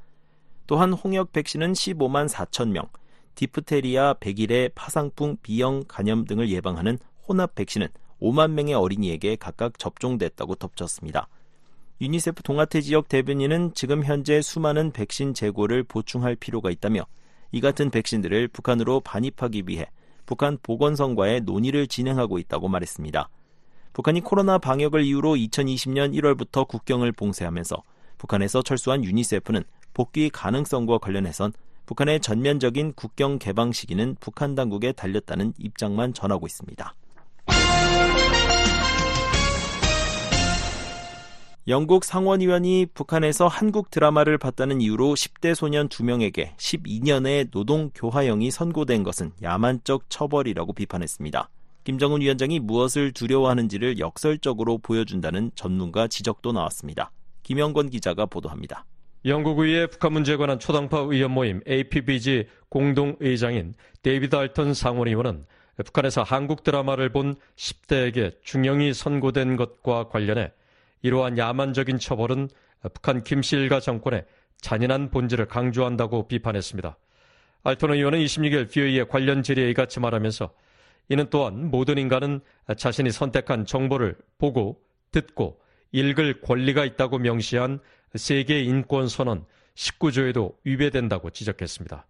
[0.68, 2.88] 또한 홍역 백신은 15만 4천 명,
[3.34, 7.88] 디프테리아, 백일해 파상풍, B형 간염 등을 예방하는 혼합 백신은
[8.22, 11.28] 5만 명의 어린이에게 각각 접종됐다고 덧붙였습니다.
[12.02, 17.06] 유니세프 동아태 지역 대변인은 지금 현재 수많은 백신 재고를 보충할 필요가 있다며
[17.52, 19.86] 이 같은 백신들을 북한으로 반입하기 위해
[20.26, 23.30] 북한 보건성과의 논의를 진행하고 있다고 말했습니다.
[23.92, 27.84] 북한이 코로나 방역을 이유로 2020년 1월부터 국경을 봉쇄하면서
[28.18, 31.52] 북한에서 철수한 유니세프는 복귀 가능성과 관련해선
[31.86, 36.96] 북한의 전면적인 국경 개방 시기는 북한 당국에 달렸다는 입장만 전하고 있습니다.
[41.70, 49.34] 영국 상원의원이 북한에서 한국 드라마를 봤다는 이유로 10대 소년 2명에게 12년의 노동 교화형이 선고된 것은
[49.44, 51.48] 야만적 처벌이라고 비판했습니다.
[51.84, 57.12] 김정은 위원장이 무엇을 두려워하는지를 역설적으로 보여준다는 전문가 지적도 나왔습니다.
[57.44, 58.86] 김영건 기자가 보도합니다.
[59.26, 65.46] 영국 의회 북한 문제에 관한 초당파 의원 모임 APPG 공동의장인 데이비드 알턴 상원의원은
[65.86, 70.52] 북한에서 한국 드라마를 본 10대에게 중형이 선고된 것과 관련해
[71.02, 72.50] 이러한 야만적인 처벌은
[72.94, 74.26] 북한 김씨 일가 정권의
[74.62, 76.98] 잔인한 본질을 강조한다고 비판했습니다.
[77.64, 80.54] 알턴 의원은 26일 VOA의 관련 질의에 이같이 말하면서
[81.10, 82.42] 이는 또한 모든 인간은
[82.78, 84.82] 자신이 선택한 정보를 보고
[85.12, 85.60] 듣고
[85.92, 87.80] 읽을 권리가 있다고 명시한
[88.16, 92.06] 세계 인권 선언 19조에도 위배된다고 지적했습니다.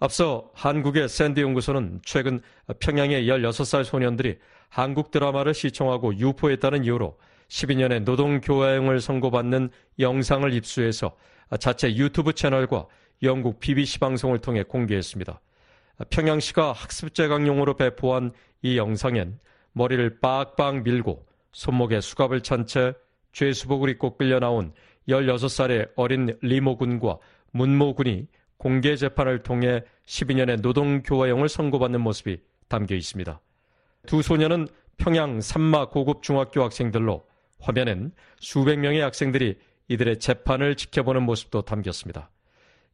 [0.00, 2.40] 앞서 한국의 샌드 연구소는 최근
[2.80, 7.16] 평양의 16살 소년들이 한국 드라마를 시청하고 유포했다는 이유로
[7.54, 11.14] 12년의 노동교화형을 선고받는 영상을 입수해서
[11.60, 12.86] 자체 유튜브 채널과
[13.22, 15.40] 영국 BBC 방송을 통해 공개했습니다.
[16.10, 19.38] 평양시가 학습재강용으로 배포한 이 영상엔
[19.72, 22.92] 머리를 빡빡 밀고 손목에 수갑을 찬 채
[23.32, 24.72] 죄수복을 입고 끌려 나온
[25.08, 27.18] 16살의 어린 리모 군과
[27.52, 33.40] 문모 군이 공개 재판을 통해 12년의 노동교화형을 선고받는 모습이 담겨 있습니다.
[34.06, 37.24] 두 소녀는 평양 산마 고급 중학교 학생들로
[37.64, 42.30] 화면엔 수백 명의 학생들이 이들의 재판을 지켜보는 모습도 담겼습니다.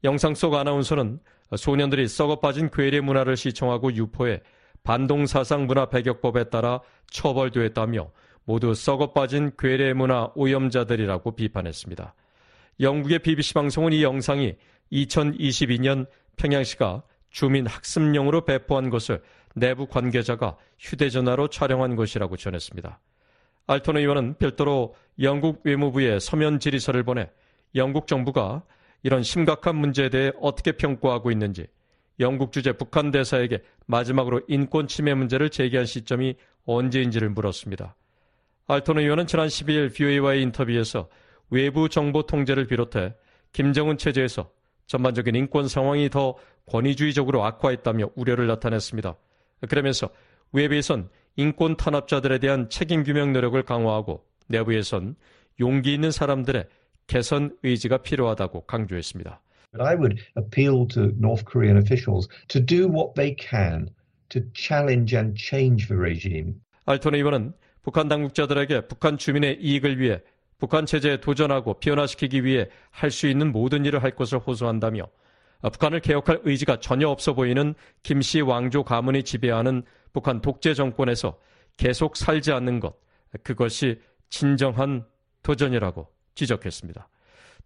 [0.05, 1.21] 영상 속 아나운서는
[1.57, 4.41] 소년들이 썩어 빠진 괴뢰 문화를 시청하고 유포해
[4.83, 6.81] 반동사상 문화 배격법에 따라
[7.11, 8.11] 처벌되었다며
[8.45, 12.15] 모두 썩어 빠진 괴뢰 문화 오염자들이라고 비판했습니다.
[12.81, 14.55] 영국의 BBC 방송은 이 영상이
[14.93, 16.07] 2022년
[16.37, 19.23] 평양시가 주민 학습용으로 배포한 것을
[19.55, 23.01] 내부 관계자가 휴대전화로 촬영한 것이라고 전했습니다.
[23.71, 27.31] 알톤 의원은 별도로 영국 외무부에 서면 질의서를 보내
[27.77, 28.65] 영국 정부가
[29.05, 31.69] 이런 심각한 문제에 대해 어떻게 평가하고 있는지
[32.19, 37.95] 영국 주재 북한 대사에게 마지막으로 인권 침해 문제를 제기한 시점이 언제인지를 물었습니다.
[38.67, 41.09] 알톤 의원은 지난 12일 VOA와의 인터뷰에서
[41.51, 43.15] 외부 정보 통제를 비롯해
[43.53, 44.51] 김정은 체제에서
[44.89, 46.35] 전반적인 인권 상황이 더
[46.67, 49.15] 권위주의적으로 악화했다며 우려를 나타냈습니다.
[49.69, 50.11] 그러면서
[50.51, 55.17] 외부에선 인권 탄압자들에 대한 책임 규명 노력을 강화하고 내부에선
[55.61, 56.67] 용기 있는 사람들의
[57.07, 59.41] 개선 의지가 필요하다고 강조했습니다.
[59.79, 63.89] I would appeal to North Korean officials to do what they can
[64.31, 66.55] to challenge and change the regime.
[66.87, 70.21] 알톤 의원은 북한 당국자들에게 북한 주민의 이익을 위해
[70.59, 75.05] 북한 체제에 도전하고 변화시키기 위해 할 수 있는 모든 일을 할 것을 호소한다며
[75.63, 81.39] 북한을 개혁할 의지가 전혀 없어 보이는 김씨 왕조 가문이 지배하는 북한 독재 정권에서
[81.77, 82.95] 계속 살지 않는 것,
[83.43, 85.05] 그것이 진정한
[85.43, 87.09] 도전이라고 지적했습니다.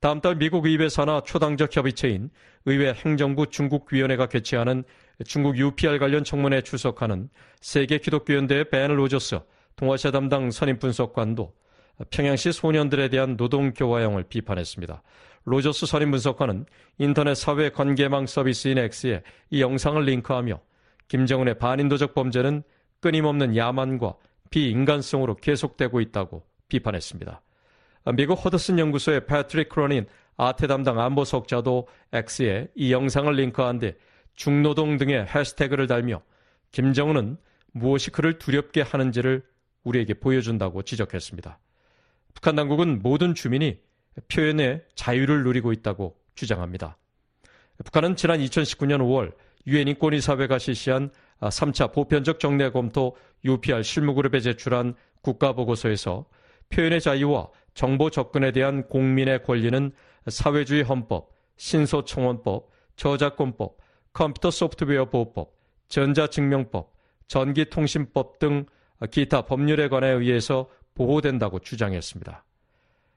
[0.01, 2.31] 다음 달 미국 의회 산하 초당적 협의체인
[2.67, 4.85] 의회 행정부 중국위원회가 개최하는
[5.25, 7.31] 중국 UPR 관련 청문회에 출석하는
[7.61, 9.39] 세계 기독교연대의 벤 로저스
[9.77, 11.55] 동아시아 담당 선임 분석관도
[12.11, 15.03] 평양시 소년들에 대한 노동 교화형을 비판했습니다.
[15.45, 16.67] 로저스 선임 분석관은
[16.99, 20.61] 인터넷 사회 관계망 서비스인 X에 이 영상을 링크하며
[21.09, 22.63] 김정은의 반인도적 범죄는
[23.01, 24.15] 끊임없는 야만과
[24.51, 27.43] 비인간성으로 계속되고 있다고 비판했습니다.
[28.17, 33.95] 미국 허드슨 연구소의 패트릭 크로닌 아태 담당 안보석좌도 X에 이 영상을 링크한 뒤
[34.35, 36.23] 중노동 등의 해시태그를 달며
[36.73, 37.37] 김정은은
[37.73, 39.43] 무엇이 그를 두렵게 하는지를
[39.85, 41.59] 우리에게 보여준다고 지적했습니다.
[42.35, 43.79] 북한 당국은 모든 주민이
[44.29, 46.97] 표현의 자유를 누리고 있다고 주장합니다.
[47.85, 49.33] 북한은 지난 2019년 5월
[49.67, 56.27] 유엔 인권위사회가 실시한 3차 보편적 정례 검토 UPR 실무그룹에 제출한 국가보고서에서
[56.71, 59.93] 표현의 자유와 정보 접근에 대한 국민의 권리는
[60.29, 63.79] 사회주의 헌법, 신소청원법, 저작권법,
[64.13, 65.53] 컴퓨터 소프트웨어 보호법,
[65.89, 66.93] 전자증명법,
[67.29, 68.67] 전기통신법 등
[69.11, 72.45] 기타 법률에 관해 의해서 보호된다고 주장했습니다.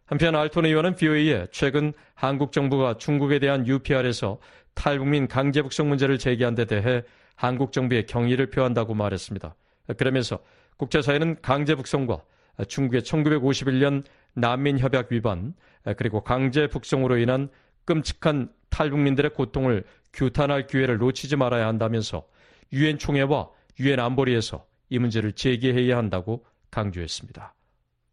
[0.05, 4.39] 한편 알톤 의원은 BOA에 최근 한국 정부가 중국에 대한 UPR에서
[4.77, 7.03] 탈북민 강제 북송 문제를 제기한 데 대해
[7.35, 9.55] 한국 정부의 경의를 표한다고 말했습니다.
[9.97, 10.39] 그러면서
[10.77, 12.21] 국제사회는 강제 북송과
[12.67, 14.03] 중국의 1951년
[14.35, 15.55] 난민협약 위반
[15.97, 17.49] 그리고 강제 북송으로 인한
[17.85, 22.27] 끔찍한 탈북민들의 고통을 규탄할 기회를 놓치지 말아야 한다면서
[22.71, 27.55] 유엔 총회와 유엔 안보리에서 이 문제를 제기해야 한다고 강조했습니다.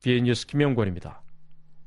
[0.03, 1.24] 비엔뉴스 김영권입니다.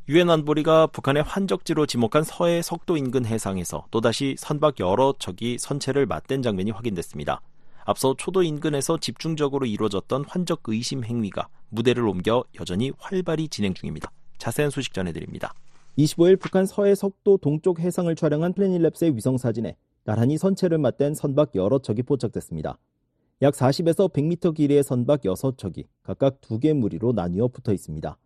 [0.09, 6.41] 유엔 안보리가 북한의 환적지로 지목한 서해 석도 인근 해상에서 또다시 선박 여러 척이 선체를 맞댄
[6.41, 7.41] 장면이 확인됐습니다.
[7.83, 14.09] 앞서 초도 인근에서 집중적으로 이루어졌던 환적 의심 행위가 무대를 옮겨 여전히 활발히 진행 중입니다.
[14.37, 15.53] 자세한 소식 전해드립니다.
[15.97, 21.79] 25일 북한 서해 석도 동쪽 해상을 촬영한 플래닛랩스의 위성 사진에 나란히 선체를 맞댄 선박 여러
[21.79, 22.77] 척이 포착됐습니다.
[23.41, 28.17] 약 40에서 100m 길이의 선박 6척이 각각 2개 무리로 나뉘어 붙어 있습니다.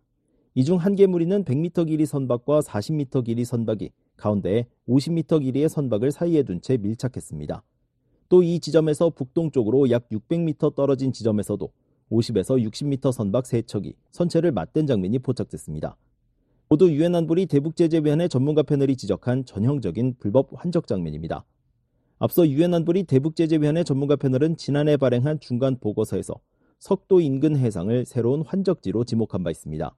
[0.54, 6.12] 이 중 한 개 무리는 100m 길이 선박과 40m 길이 선박이 가운데에 50m 길이의 선박을
[6.12, 7.62] 사이에 둔 채 밀착했습니다.
[8.28, 11.70] 또 이 지점에서 북동쪽으로 약 600m 떨어진 지점에서도
[12.10, 15.96] 50에서 60m 선박 3척이 선체를 맞댄 장면이 포착됐습니다.
[16.68, 21.44] 모두 유엔 안보리 대북제재위원회 전문가 패널이 지적한 전형적인 불법 환적 장면입니다.
[22.18, 26.34] 앞서 유엔 안보리 대북제재위원회 전문가 패널은 지난해 발행한 중간 보고서에서
[26.78, 29.94] 석도 인근 해상을 새로운 환적지로 지목한 바 있습니다.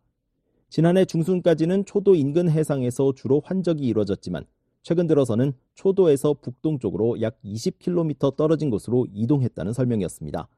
[0.74, 4.44] 지난해 중순까지는 초도 인근 해상에서 주로 환적이 이루어졌지만
[4.82, 10.48] 최근 들어서는 초도에서 북동쪽으로 약 20km 떨어진 곳으로 이동했다는 설명이었습니다.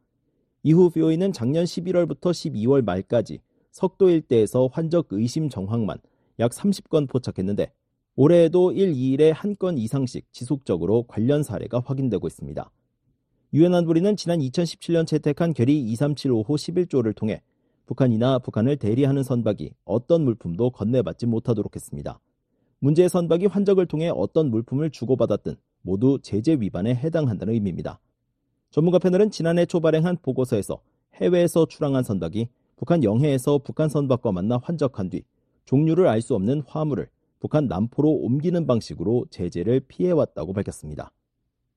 [0.62, 3.40] 이후 VOA는 작년 11월부터 12월 말까지
[3.72, 5.98] 석도 일대에서 환적 의심 정황만
[6.38, 7.70] 약 30건 포착했는데
[8.14, 12.70] 올해에도 1, 2일에 한 건 이상씩 지속적으로 관련 사례가 확인되고 있습니다.
[13.52, 17.42] 유엔 안보리는 지난 2017년 채택한 결의 2375호 11조를 통해
[17.86, 22.20] 북한이나 북한을 대리하는 선박이 어떤 물품도 건네받지 못하도록 했습니다.
[22.80, 28.00] 문제의 선박이 환적을 통해 어떤 물품을 주고받았든 모두 제재 위반에 해당한다는 의미입니다.
[28.70, 30.80] 전문가 패널은 지난해 초 발행한 보고서에서
[31.14, 35.22] 해외에서 출항한 선박이 북한 영해에서 북한 선박과 만나 환적한 뒤
[35.64, 37.08] 종류를 알 수 없는 화물을
[37.40, 41.12] 북한 남포로 옮기는 방식으로 제재를 피해왔다고 밝혔습니다.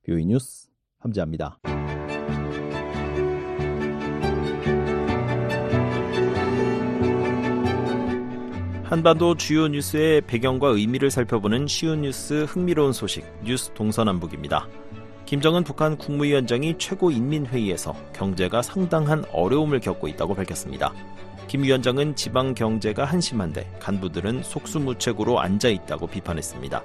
[0.03, 1.59] 뷰이 뉴스 함재합니다.
[8.89, 14.67] 한반도 주요 뉴스의 배경과 의미를 살펴보는 쉬운 뉴스 흥미로운 소식 뉴스 동서남북입니다.
[15.27, 20.91] 김정은 북한 국무위원장이 최고인민회의에서 경제가 상당한 어려움을 겪고 있다고 밝혔습니다.
[21.47, 26.81] 김 위원장은 지방 경제가 한심한데 간부들은 속수무책으로 앉아 있다고 비판했습니다.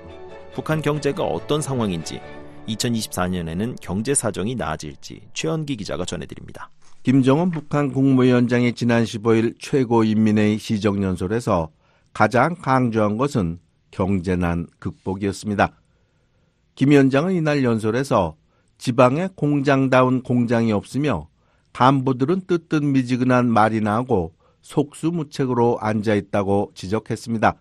[0.53, 2.21] 북한 경제가 어떤 상황인지
[2.69, 6.69] 2024년에는 경제 사정이 나아질지 최연기 기자가 전해드립니다.
[7.03, 11.71] 김정은 북한 국무위원장이 지난 15일 최고인민회의 시정연설에서
[12.15, 13.59] 가장 강조한 것은
[13.91, 15.73] 경제난 극복이었습니다.
[16.77, 18.37] 김 위원장은 이날 연설에서
[18.79, 21.29] 지방에 공장다운 공장이 없으며
[21.73, 27.57] 간부들은 뜨뜻미지근한 말이나 하고 속수무책으로 앉아 있다고 지적했습니다.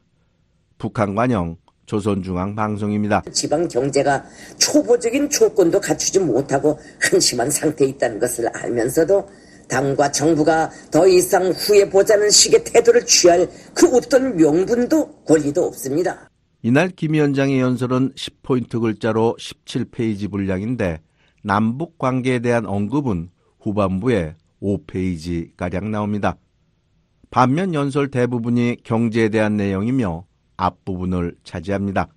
[0.78, 3.24] 북한 관영 조선중앙방송입니다.
[3.32, 4.24] 지방 경제가
[4.58, 9.28] 초보적인 조건도 갖추지 못하고 한심한 상태에 있다는 것을 알면서도
[9.68, 16.30] 당과 정부가 더 이상 후에 보자는 식의 태도를 취할 그 어떤 명분도 권리도 없습니다.
[16.62, 21.02] 이날 김 위원장의 연설은 10포인트 글자로 17페이지 분량인데
[21.44, 26.38] 남북 관계에 대한 언급은 후반부에 5페이지가량 나옵니다.
[27.30, 32.08] 반면 연설 대부분이 경제에 대한 내용이며 앞부분을 차지합니다.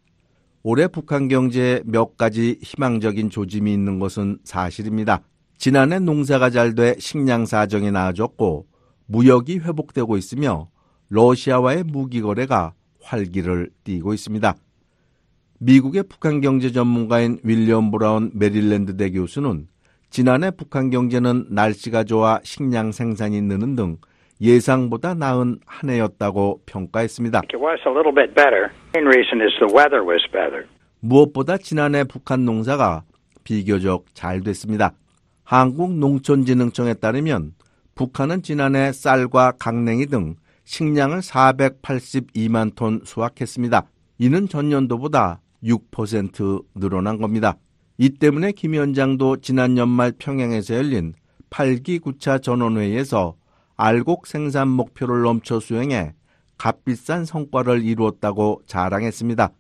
[0.63, 5.23] 올해 북한 경제에 몇 가지 희망적인 조짐이 있는 것은 사실입니다.
[5.59, 8.67] 지난해 농사가 잘 돼 식량 사정이 나아졌고
[9.07, 10.69] 무역이 회복되고 있으며
[11.09, 14.55] 러시아와의 무기 거래가 활기를 띠고 있습니다.
[15.61, 19.69] 미국의 북한 경제 전문가인 윌리엄 브라운 메릴랜드 대 교수는
[20.11, 23.97] 지난해 북한 경제는 날씨가 좋아 식량 생산이 느는 등
[24.41, 27.43] 예상보다 나은 한 해였다고 평가했습니다.
[31.01, 33.03] 무엇보다 지난해 북한 농사가
[33.45, 34.93] 비교적 잘 됐습니다.
[35.47, 37.55] 한국농촌진흥청에 따르면
[37.95, 40.35] 북한은 지난해 쌀과 강냉이 등
[40.65, 43.85] 식량을 482만 톤 수확했습니다.
[44.19, 47.57] 이는 전년도보다 6% 늘어난 겁니다.
[47.97, 51.15] 이 때문에 김 위원장도 지난 연말 평양에서 열린
[51.49, 53.37] 8기 9차 전원회의에서
[53.77, 56.13] 알곡 생산 목표를 넘쳐 수행해
[56.59, 59.51] 값비싼 성과를 이루었다고 자랑했습니다.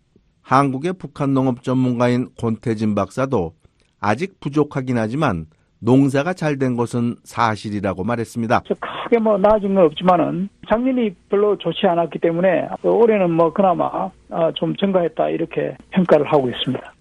[0.42, 3.54] 한국의 북한 농업 전문가인 권태진 박사도
[4.00, 5.46] 아직 부족하긴 하지만
[5.86, 8.62] 농사가 잘 된 것은 사실이라고 말했습니다.
[9.04, 14.74] 크게 뭐 나아진 건 없지만은 작년이 별로 좋지 않았기 때문에 올해는 뭐 그나마 어, 좀
[14.74, 16.92] 증가했다 이렇게 평가를 하고 있습니다.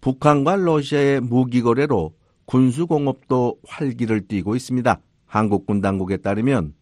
[0.00, 2.12] 북한과 러시아의 무기 거래로
[2.46, 4.98] 군수 공업도 활기를 띠고 있습니다.
[5.26, 6.72] 한국군 당국에 따르면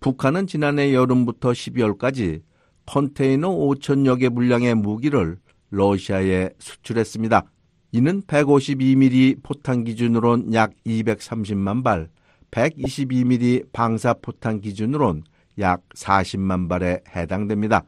[0.00, 2.40] 북한은 지난해 여름부터 12월까지
[2.84, 5.36] 컨테이너 5천여 개 분량의 무기를
[5.70, 7.44] 러시아에 수출했습니다.
[7.96, 12.10] 이는 152mm 포탄 기준으론 약 230만 발,
[12.50, 15.24] 122mm 방사 포탄 기준으론
[15.58, 17.84] 약 40만 발에 해당됩니다.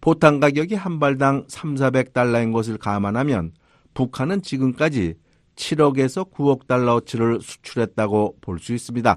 [0.00, 3.52] 포탄 가격이 한 발당 3, 400달러인 것을 감안하면
[3.94, 5.14] 북한은 지금까지
[5.54, 9.16] 7억에서 9억 달러어치를 수출했다고 볼 수 있습니다.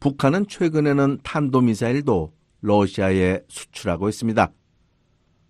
[0.00, 4.50] 북한은 최근에는 탄도미사일도 러시아에 수출하고 있습니다.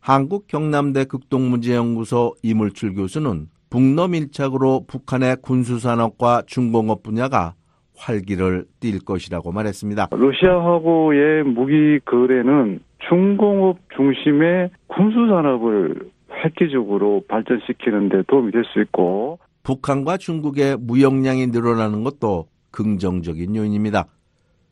[0.00, 7.54] 한국 경남대 극동문제연구소 이물출 교수는 북러 밀착으로 북한의 군수산업과 중공업 분야가
[7.96, 10.08] 활기를 띨 것이라고 말했습니다.
[10.10, 16.10] 러시아하고의 무기 거래는 중공업 중심의 군수산업을
[16.44, 24.06] 획기적으로 발전시키는 데 도움이 될 수 있고 북한과 중국의 무역량이 늘어나는 것도 긍정적인 요인입니다.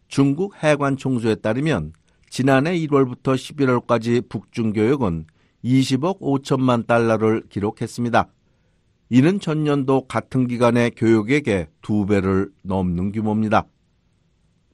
[0.09, 1.93] 중국 해관 총수에 따르면
[2.31, 5.27] 지난해 1월부터 11월까지 북중 교역은
[5.65, 8.29] 20억 5천만 달러를 기록했습니다.
[9.11, 13.65] 이는 전년도 같은 기간의 교육액의 두 배를 넘는 규모입니다.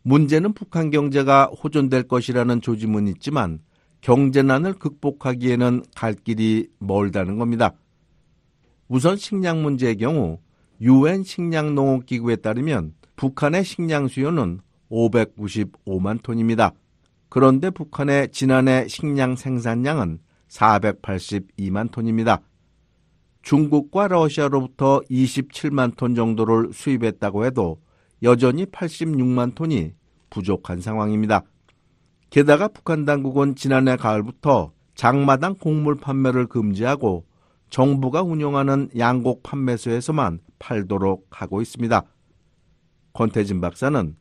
[0.02, 3.60] 문제는 북한 경제가 호전될 것이라는 조짐은 있지만
[4.00, 7.72] 경제난을 극복하기에는 갈 길이 멀다는 겁니다.
[8.88, 10.38] 우선 식량 문제의 경우
[10.80, 14.60] 유엔 식량농업기구에 따르면 북한의 식량 수요는
[14.90, 16.72] 595만 톤입니다.
[17.28, 20.18] 그런데 북한의 지난해 식량 생산량은
[20.48, 22.42] 482만 톤입니다.
[23.44, 27.78] 중국과 러시아로부터 27만 톤 정도를 수입했다고 해도
[28.22, 29.92] 여전히 86만 톤이
[30.30, 31.42] 부족한 상황입니다.
[32.30, 37.26] 게다가 북한 당국은 지난해 가을부터 장마당 곡물 판매를 금지하고
[37.68, 42.02] 정부가 운영하는 양곡 판매소에서만 팔도록 하고 있습니다.
[43.12, 44.16] 권태진 박사는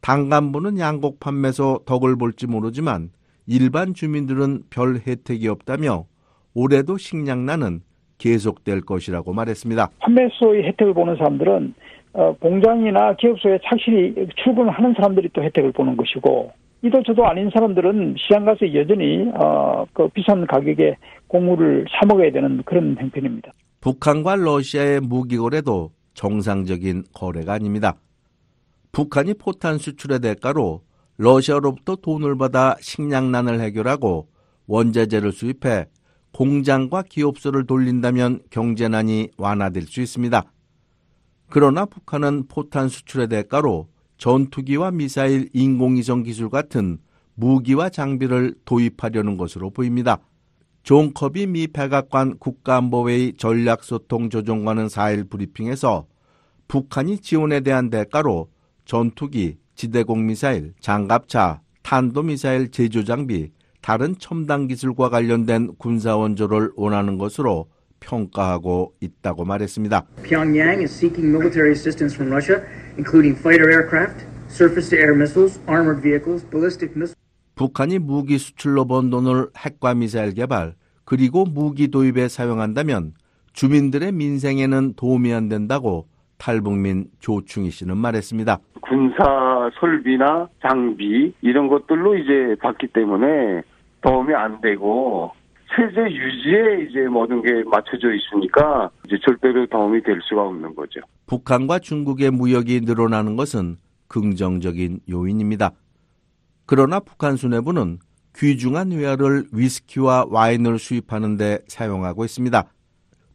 [0.00, 3.10] 당 간부는 양곡 판매소 덕을 볼지 모르지만
[3.46, 6.06] 일반 주민들은 별 혜택이 없다며
[6.54, 7.82] 올해도 식량난은
[8.18, 9.90] 계속될 것이라고 말했습니다.
[10.00, 11.74] 판매소의 혜택을 보는 사람들은
[12.14, 16.52] 어, 공장이나 기업소에 착실히 출근하는 사람들이 또 혜택을 보는 것이고
[16.82, 20.96] 이도 저도 아닌 사람들은 시장 가서 여전히 어, 그 비싼 가격에
[21.26, 23.52] 곡물을 사 먹어야 되는 그런 형편입니다.
[23.80, 27.96] 북한과 러시아의 무기 거래도 정상적인 거래가 아닙니다.
[28.92, 30.82] 북한이 포탄 수출의 대가로
[31.18, 34.28] 러시아로부터 돈을 받아 식량난을 해결하고
[34.66, 35.86] 원자재를 수입해
[36.32, 40.44] 공장과 기업소를 돌린다면 경제난이 완화될 수 있습니다.
[41.50, 46.98] 그러나 북한은 포탄 수출의 대가로 전투기와 미사일, 인공위성 기술 같은
[47.34, 50.18] 무기와 장비를 도입하려는 것으로 보입니다.
[50.82, 56.06] 존 커비 미 백악관 국가안보회의 전략소통조정관은 4일 브리핑에서
[56.66, 58.48] 북한이 지원에 대한 대가로
[58.84, 63.50] 전투기, 지대공 미사일, 장갑차, 탄도미사일 제조 장비,
[63.80, 67.68] 다른 첨단 기술과 관련된 군사 원조를 원하는 것으로
[68.00, 70.06] 평가하고 있다고 말했습니다.
[70.22, 72.62] Pyongyang is seeking military assistance from Russia,
[72.96, 77.16] including fighter aircraft, surface-to-air missiles, armored vehicles, ballistic missiles.
[77.54, 80.74] 북한이 무기 수출로 번 돈을 핵과 미사일 개발,
[81.04, 83.14] 그리고 무기 도입에 사용한다면
[83.52, 86.06] 주민들의 민생에는 도움이 안 된다고
[86.38, 88.58] 탈북민 조충희 씨는 말했습니다.
[88.80, 93.62] 군사 설비나 장비 이런 것들로 이제 받기 때문에
[94.00, 95.32] 도움이 안 되고
[95.74, 101.00] 체제 유지에 이제 모든 게 맞춰져 있으니까 이제 절대로 도움이 될 수가 없는 거죠.
[101.26, 103.76] 북한과 중국의 무역이 늘어나는 것은
[104.08, 105.72] 긍정적인 요인입니다.
[106.64, 107.98] 그러나 북한 수뇌부는
[108.36, 112.64] 귀중한 외화를 위스키와 와인을 수입하는 데 사용하고 있습니다.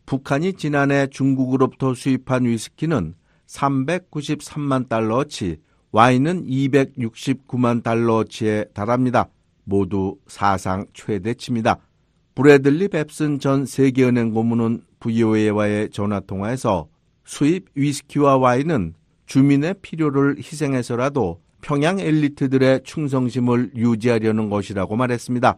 [0.06, 3.16] 북한이 지난해 중국으로부터 수입한 위스키는
[3.48, 5.58] 393만 달러어치,
[5.92, 9.30] 와인은 269만 달러어치에 달합니다.
[9.64, 11.78] 모두 사상 최대치입니다.
[12.36, 16.88] 브래들리 뱁슨 전 세계은행 고문은 VOA와의 전화통화에서
[17.26, 18.96] 수입 위스키와 와인은
[19.28, 25.56] 주민의 필요를 희생해서라도 평양 엘리트들의 충성심을 유지하려는 것이라고 말했습니다.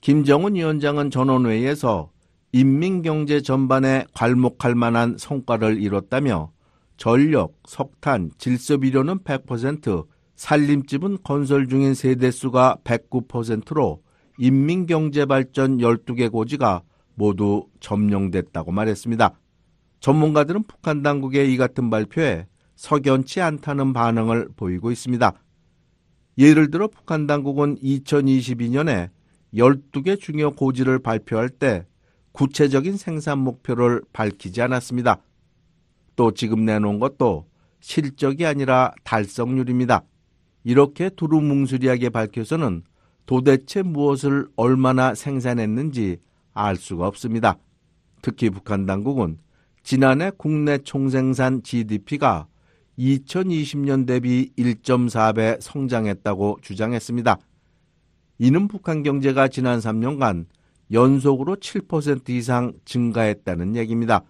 [0.00, 2.10] 김정은 위원장은 전원회의에서
[2.52, 6.52] 인민경제 전반에 괄목할 만한 성과를 이뤘다며
[6.96, 14.02] 전력, 석탄, 질서비료는 100%, 살림집은 건설 중인 세대수가 109%로
[14.38, 16.82] 인민경제발전 12개 고지가
[17.14, 19.39] 모두 점령됐다고 말했습니다.
[20.00, 25.32] 전문가들은 북한 당국의 이 같은 발표에 석연치 않다는 반응을 보이고 있습니다.
[26.38, 29.10] 예를 들어 북한 당국은 2022년에
[29.54, 31.86] 12개 중요 고지를 발표할 때
[32.32, 35.18] 구체적인 생산 목표를 밝히지 않았습니다.
[36.16, 37.46] 또 지금 내놓은 것도
[37.80, 40.02] 실적이 아니라 달성률입니다.
[40.64, 42.82] 이렇게 두루뭉술하게 밝혀서는
[43.26, 46.18] 도대체 무엇을 얼마나 생산했는지
[46.52, 47.58] 알 수가 없습니다.
[48.22, 49.38] 특히 북한 당국은
[49.82, 52.46] 지난해 국내 총생산 GDP가
[52.98, 57.38] 2020년 대비 1.4배 성장했다고 주장했습니다.
[58.38, 60.46] 이는 북한 경제가 지난 3년간
[60.92, 64.22] 연속으로 7% 이상 증가했다는 얘기입니다.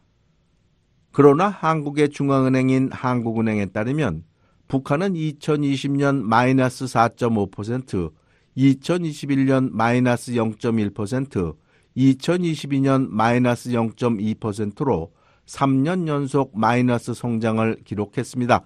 [1.13, 4.25] 그러나 한국의 중앙은행인 한국은행에 따르면
[4.69, 8.13] 북한은 2020년 마이너스 4.5%,
[8.57, 11.57] 2021년 마이너스 0.1%,
[11.97, 15.13] 2022년 마이너스 0.2%로
[15.51, 18.61] 3년 연속 마이너스 성장을 기록했습니다.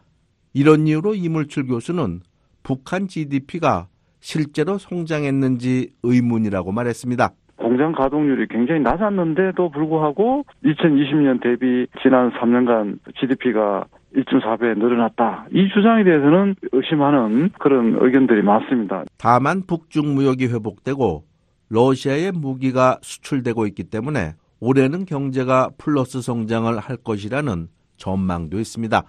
[0.53, 2.21] 이런 이유로 이물출 교수는
[2.63, 3.89] 북한 GDP가
[4.21, 7.31] 실제로 성장했는지 의문이라고 말했습니다.
[7.57, 15.47] 공장 가동률이 굉장히 낮았는데도 불구하고 2020년 대비 지난 3년간 GDP가 1.4배 늘어났다.
[15.53, 19.05] 이 주장에 대해서는 의심하는 그런 의견들이 많습니다.
[19.19, 21.25] 다만 북중 무역이 회복되고
[21.71, 24.35] 러시아의 무기가 수출되고 있기 때문에
[24.67, 29.03] 올해는 경제가 플러스 성장을 할 것이라는 전망도 있습니다.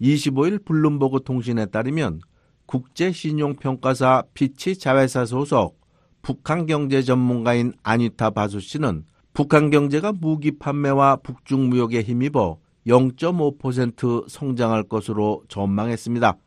[0.00, 2.22] 25일 블룸버그 통신에 따르면
[2.64, 5.78] 국제신용평가사 피치 자회사 소속
[6.22, 9.04] 북한 경제 전문가인 아니타 바수 씨는
[9.34, 12.56] 북한 경제가 무기 판매와 북중 무역에 힘입어
[12.86, 16.38] 0.5% 성장할 것으로 전망했습니다.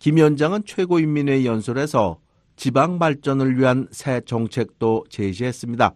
[0.00, 2.18] 김 위원장은 최고인민회의 연설에서
[2.56, 5.94] 지방 발전을 위한 새 정책도 제시했습니다.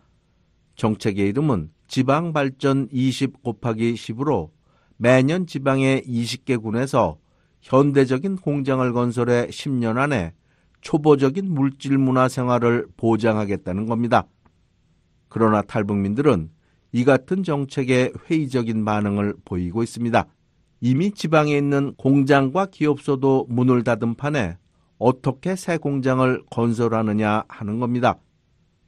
[0.76, 4.50] 정책의 이름은 지방 발전 20 곱하기 10으로
[4.96, 7.18] 매년 지방의 20개 군에서
[7.60, 10.34] 현대적인 공장을 건설해 10년 안에
[10.80, 14.26] 초보적인 물질 문화 생활을 보장하겠다는 겁니다.
[15.28, 16.50] 그러나 탈북민들은
[16.92, 20.26] 이 같은 정책에 회의적인 반응을 보이고 있습니다.
[20.80, 24.58] 이미 지방에 있는 공장과 기업소도 문을 닫은 판에
[24.98, 28.18] 어떻게 새 공장을 건설하느냐 하는 겁니다.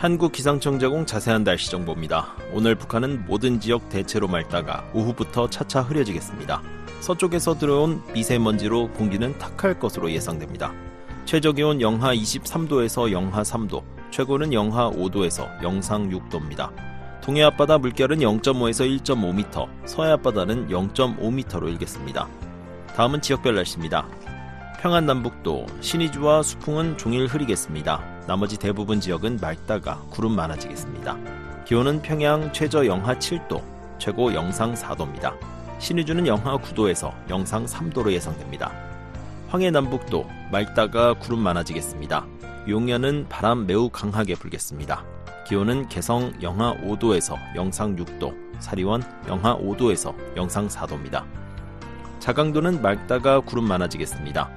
[0.07, 2.33] 한국기상청 제공 자세한 날씨 정보입니다.
[2.53, 6.61] 오늘 북한은 모든 지역 대체로 맑다가 오후부터 차차 흐려지겠습니다.
[7.01, 10.71] 서쪽에서 들어온 미세먼지로 공기는 탁할 것으로 예상됩니다.
[11.25, 16.71] 최저 기온 영하 23도에서 영하 3도, 최고는 영하 5도에서 영상 6도입니다.
[17.21, 22.29] 동해 앞바다 물결은 0.5에서 1.5m, 서해 앞바다는 0.5m로 일겠습니다.
[22.95, 24.07] 다음은 지역별 날씨입니다.
[24.79, 28.16] 평안 남북도, 신의주와 수풍은 종일 흐리겠습니다.
[28.27, 31.17] 나머지 대부분 지역은 맑다가 구름 많아지겠습니다.
[31.65, 33.63] 기온은 평양 최저 영하 7도,
[33.99, 35.33] 최고 영상 4도입니다.
[35.79, 38.73] 신의주는 영하 9도에서 영상 3도로 예상됩니다.
[39.47, 42.25] 황해 남북도 맑다가 구름 많아지겠습니다.
[42.67, 45.05] 용현은 바람 매우 강하게 불겠습니다.
[45.47, 51.23] 기온은 개성 영하 5도에서 영상 6도, 사리원 영하 5도에서 영상 4도입니다.
[52.19, 54.49] 자강도는 맑다가 구름 많아지겠습니다.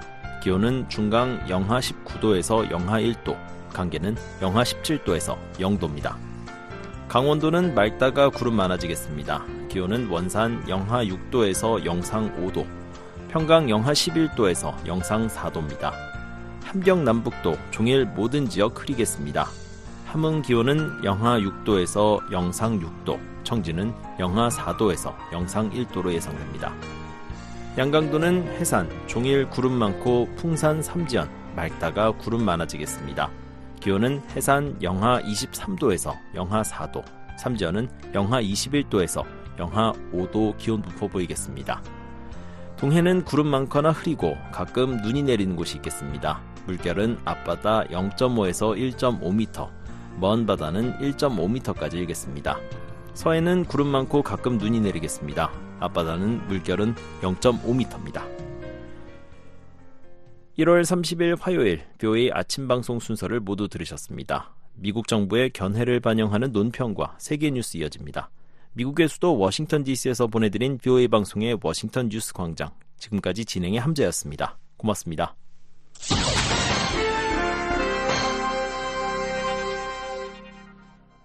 [0.43, 3.37] 기온은 중강 영하 19도에서 영하 1도,
[3.73, 6.17] 강계는 영하 17도에서 0도입니다.
[7.09, 9.45] 강원도는 맑다가 구름 많아지겠습니다.
[9.69, 12.67] 기온은 원산 영하 6도에서 영상 5도,
[13.29, 15.93] 평강 영하 11도에서 영상 4도입니다.
[16.65, 19.47] 함경 남북도 종일 모든 지역 흐리겠습니다.
[20.07, 26.73] 함흥 기온은 영하 6도에서 영상 6도, 청진은 영하 4도에서 영상 1도로 예상됩니다.
[27.79, 33.31] 양강도는 해산, 종일 구름 많고 풍산 삼지연, 맑다가 구름 많아지겠습니다.
[33.81, 37.03] 기온은 해산 영하 23도에서 영하 4도,
[37.39, 39.25] 삼지연은 영하 21도에서
[39.59, 41.83] 영하 5도 기온 분포 보이겠습니다.
[42.77, 46.41] 동해는 구름 많거나 흐리고 가끔 눈이 내리는 곳이 있겠습니다.
[46.67, 49.69] 물결은 앞바다 0.5에서 1.5m,
[50.19, 52.59] 먼 바다는 1.5m까지 일겠습니다.
[53.15, 55.51] 서해는 구름 많고 가끔 눈이 내리겠습니다.
[55.81, 58.40] 앞바다는 물결은 0.5m입니다.
[60.59, 64.55] 1월 30일 화요일 VOA 아침 방송 순서를 모두 들으셨습니다.
[64.75, 68.31] 미국 정부의 견해를 반영하는 논평과 세계 뉴스 이어집니다.
[68.73, 72.71] 미국의 수도 워싱턴 DC에서 보내드린 VOA 방송의 워싱턴 뉴스 광장.
[72.97, 74.59] 지금까지 진행에 함지하였습니다.
[74.77, 75.35] 고맙습니다.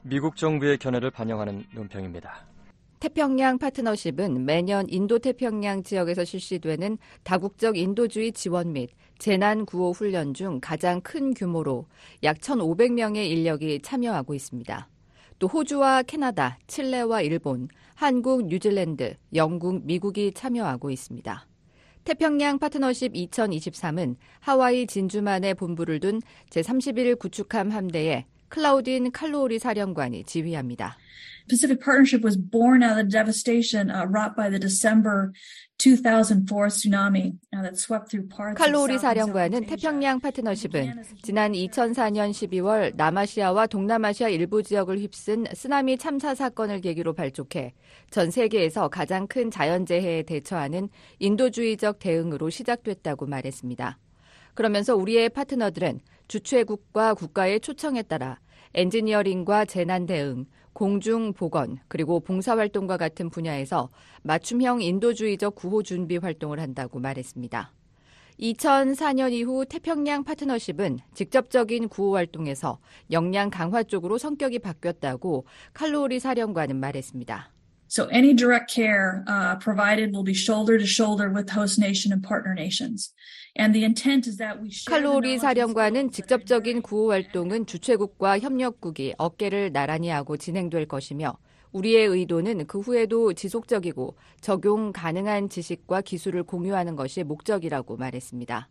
[0.03, 2.45] 미국 정부의 견해를 반영하는 논평입니다.
[2.99, 10.59] 태평양 파트너십은 매년 인도 태평양 지역에서 실시되는 다국적 인도주의 지원 및 재난 구호 훈련 중
[10.61, 11.85] 가장 큰 규모로
[12.23, 14.89] 약 1,500명의 인력이 참여하고 있습니다.
[15.39, 21.47] 또 호주와 캐나다, 칠레와 일본, 한국, 뉴질랜드, 영국, 미국이 참여하고 있습니다.
[22.03, 28.25] 태평양 파트너십 2023은 하와이 진주만에 본부를 둔 제31 구축함 함대에
[28.55, 30.97] 클라우딘 칼로리 사령관이 지휘합니다.
[31.49, 35.33] Pacific Partnership was born out of the devastation uh, wrought by the December
[35.77, 43.67] 2004 tsunami uh, that swept through parts 칼로리 사령관은 태평양 파트너십은 지난 2004년 12월 남아시아와
[43.67, 47.73] 동남아시아 일부 지역을 휩쓴 쓰나미 참사 사건을 계기로 발족해
[48.09, 50.87] 전 세계에서 가장 큰 자연재해에 대처하는
[51.19, 53.99] 인도주의적 대응으로 시작됐다고 말했습니다.
[54.53, 55.99] 그러면서 우리의 파트너들은
[56.29, 58.39] 주최국과 국가의 초청에 따라
[58.75, 63.89] 엔지니어링과 재난 대응, 공중 보건, 그리고 봉사활동과 같은 분야에서
[64.23, 67.71] 맞춤형 인도주의적 구호 준비 활동을 한다고 말했습니다.
[68.37, 72.79] 2004년 이후 태평양 파트너십은 직접적인 구호 활동에서
[73.11, 77.54] 역량 강화 쪽으로 성격이 바뀌었다고 칼로리 사령관은 말했습니다.
[77.87, 82.23] So any direct care uh, provided will be shoulder to shoulder with host nation and
[82.23, 83.13] partner nations.
[83.55, 89.13] And the intent is that we share the 칼로리 사령관은 직접적인 구호 활동은 주최국과 협력국이
[89.17, 91.37] 어깨를 나란히 하고 진행될 것이며
[91.71, 98.69] 우리의 의도는 그 후에도 지속적이고 적용 가능한 지식과 기술을 공유하는 것이 목적이라고 말했습니다.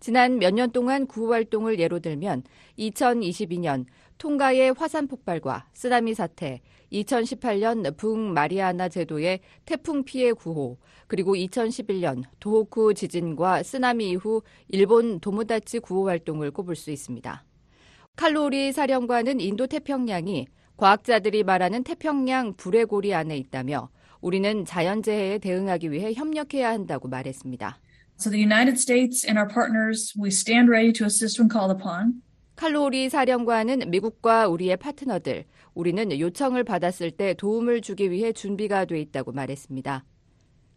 [0.00, 2.44] 지난 몇 년 동안 구호 활동을 예로 들면
[2.78, 3.84] 2022년
[4.20, 6.60] 통가의 화산 폭발과 쓰나미 사태,
[6.92, 16.06] 2018년 북마리아나 제도의 태풍 피해 구호, 그리고 2011년 도호쿠 지진과 쓰나미 이후 일본 도모다치 구호
[16.06, 17.44] 활동을 꼽을 수 있습니다.
[18.16, 20.46] 칼로리 사령관은 인도 태평양이
[20.76, 23.88] 과학자들이 말하는 태평양 불의 고리 안에 있다며
[24.20, 27.80] 우리는 자연재해에 대응하기 위해 협력해야 한다고 말했습니다.
[28.18, 32.20] So the United States and our partners, we stand ready to assist when called upon.
[32.60, 39.32] 칼로리 사령관은 미국과 우리의 파트너들, 우리는 요청을 받았을 때 도움을 주기 위해 준비가 돼 있다고
[39.32, 40.04] 말했습니다.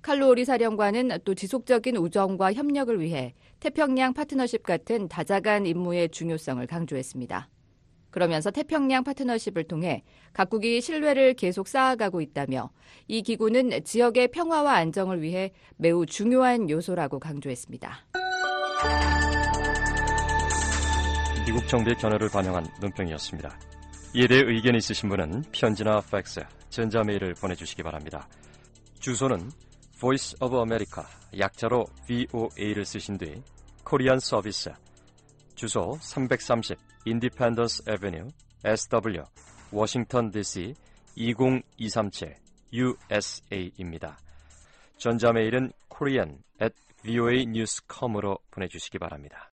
[0.01, 7.49] 칼로리 사령관은 또 지속적인 우정과 협력을 위해 태평양 파트너십 같은 다자간 임무의 중요성을 강조했습니다.
[8.11, 12.69] 그러면서 태평양 파트너십을 통해 각국이 신뢰를 계속 쌓아가고 있다며
[13.09, 18.05] 이 기구는 지역의 평화와 안정을 위해 매우 중요한 요소라고 강조했습니다.
[21.45, 23.59] 미국 정부의 견해를 반영한 논평이었습니다.
[24.15, 28.29] 이에 대해 의견이 있으신 분은 편지나 팩스, 전자메일을 보내주시기 바랍니다.
[29.01, 29.51] 주소는
[29.99, 31.03] Voice of America,
[31.37, 33.43] 약자로 VOA를 쓰신 뒤
[33.83, 34.71] 코리안 서비스,
[35.55, 38.29] 주소 330 Independence Avenue,
[38.63, 39.23] SW,
[39.71, 40.73] 워싱턴 DC
[41.15, 42.35] 20237
[42.71, 44.17] USA입니다.
[44.97, 46.73] 전자메일은 korean at
[47.03, 49.52] voanews.com으로 보내주시기 바랍니다.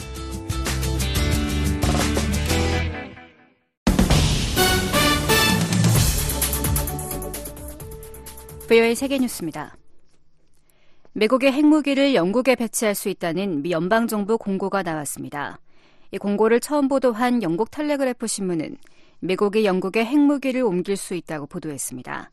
[8.67, 9.77] VOA 세계뉴스입니다.
[11.17, 15.59] 미국의 핵무기를 영국에 배치할 수 있다는 미 연방정부 공고가 나왔습니다.
[16.11, 18.77] 이 공고를 처음 보도한 영국 텔레그래프 신문은
[19.21, 22.29] 미국이 영국에 핵무기를 옮길 수 있다고 보도했습니다.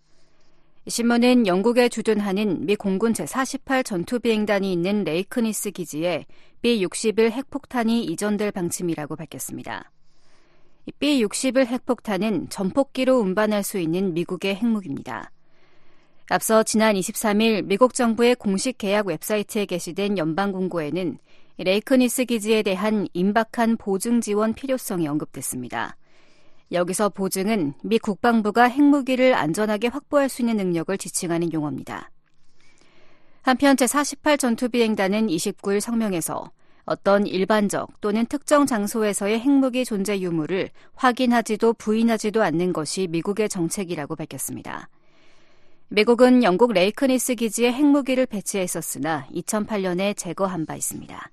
[0.87, 6.26] 신문은 영국에 주둔하는 미 공군 제48 전투비행단이 있는 레이큰히스 기지에
[6.61, 9.91] B-61 핵폭탄이 이전될 방침이라고 밝혔습니다.
[10.99, 15.30] B-61 핵폭탄은 전폭기로 운반할 수 있는 미국의 핵무기입니다.
[16.31, 21.18] 앞서 지난 23일 미국 정부의 공식 계약 웹사이트에 게시된 연방 공고에는
[21.59, 25.97] 레이큰히스 기지에 대한 임박한 보증 지원 필요성이 언급됐습니다.
[26.72, 32.11] 여기서 보증은 미 국방부가 핵무기를 안전하게 확보할 수 있는 능력을 지칭하는 용어입니다.
[33.43, 36.51] 한편 제48 전투비행단은 29일 성명에서
[36.87, 44.89] 어떤 일반적 또는 특정 장소에서의 핵무기 존재 유무를 확인하지도 부인하지도 않는 것이 미국의 정책이라고 밝혔습니다.
[45.89, 51.30] 미국은 영국 레이큰히스 기지에 핵무기를 배치했었으나 2008년에 제거한 바 있습니다.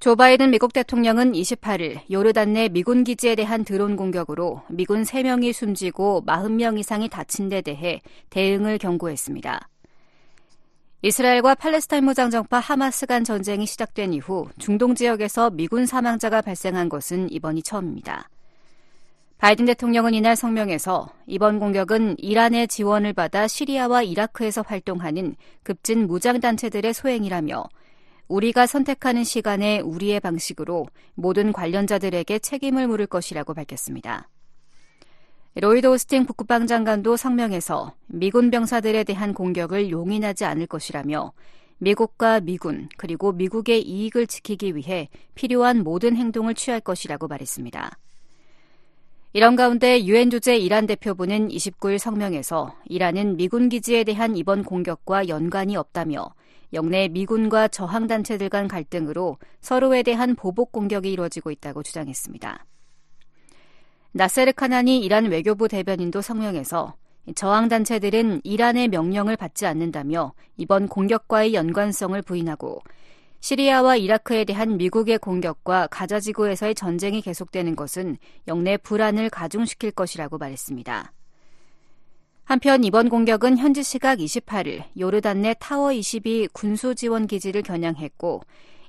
[0.00, 6.24] 조 바이든 미국 대통령은 28일 요르단 내 미군 기지에 대한 드론 공격으로 미군 3명이 숨지고
[6.26, 9.68] 40명 이상이 다친 데 대해 대응을 경고했습니다.
[11.00, 17.62] 이스라엘과 팔레스타인 무장정파 하마스 간 전쟁이 시작된 이후 중동 지역에서 미군 사망자가 발생한 것은 이번이
[17.62, 18.28] 처음입니다.
[19.38, 27.64] 바이든 대통령은 이날 성명에서 이번 공격은 이란의 지원을 받아 시리아와 이라크에서 활동하는 급진 무장단체들의 소행이라며
[28.28, 34.28] 우리가 선택하는 시간에 우리의 방식으로 모든 관련자들에게 책임을 물을 것이라고 밝혔습니다.
[35.56, 41.32] 로이드 오스틴 국방 장관도 성명에서 미군 병사들에 대한 공격을 용인하지 않을 것이라며
[41.78, 47.98] 미국과 미군 그리고 미국의 이익을 지키기 위해 필요한 모든 행동을 취할 것이라고 말했습니다.
[49.36, 55.76] 이런 가운데 유엔 주재 이란 대표부는 29일 성명에서 이란은 미군 기지에 대한 이번 공격과 연관이
[55.76, 56.32] 없다며
[56.72, 62.64] 영내 미군과 저항 단체들 간 갈등으로 서로에 대한 보복 공격이 이루어지고 있다고 주장했습니다.
[64.12, 66.94] 나세르 카난이 이란 외교부 대변인도 성명에서
[67.34, 72.82] 저항 단체들은 이란의 명령을 받지 않는다며 이번 공격과의 연관성을 부인하고
[73.44, 78.16] 시리아와 이라크에 대한 미국의 공격과 가자지구에서의 전쟁이 계속되는 것은
[78.48, 81.12] 영내 불안을 가중시킬 것이라고 말했습니다.
[82.44, 88.40] 한편 이번 공격은 현지 시각 28일 요르단 내 타워 22 군수 지원 기지를 겨냥했고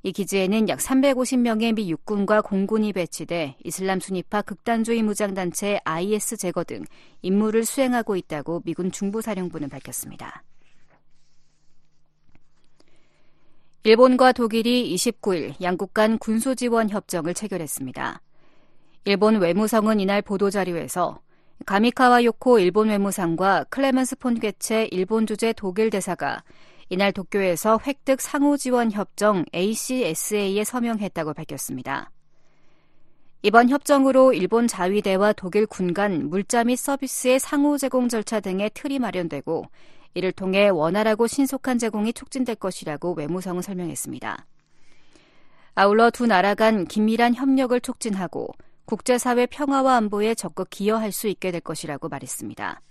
[0.03, 6.85] 이 기지에는 약 350명의 미 육군과 공군이 배치돼 이슬람 순위파 극단주의 무장단체 IS 제거 등
[7.21, 10.43] 임무를 수행하고 있다고 미군 중부사령부는 밝혔습니다.
[13.87, 18.19] 일본과 독일이 29일 양국 간 군수 지원 협정을 체결했습니다.
[19.03, 21.19] 일본 외무성은 이날 보도자료에서
[21.67, 26.43] 가미카와 요코 일본 외무상과 클레멘스 폰게체 일본 주재 독일 대사가
[26.89, 32.09] 이날 도쿄에서 획득 상호 지원 협정 ACSA에 서명했다고 밝혔습니다.
[33.43, 38.97] 이번 협정으로 일본 자위대와 독일 군 간 물자 및 서비스의 상호 제공 절차 등의 틀이
[38.97, 39.67] 마련되고
[40.15, 44.45] 이를 통해 원활하고 신속한 제공이 촉진될 것이라고 외무성은 설명했습니다.
[45.75, 48.47] 아울러 두 나라 간 긴밀한 협력을 촉진하고
[48.85, 52.81] 국제사회 평화와 안보에 적극 기여할 수 있게 될 것이라고 말했습니다.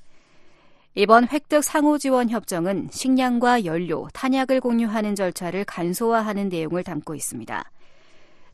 [0.97, 7.71] 이번 획득 상호 지원 협정은 식량과 연료, 탄약을 공유하는 절차를 간소화하는 내용을 담고 있습니다.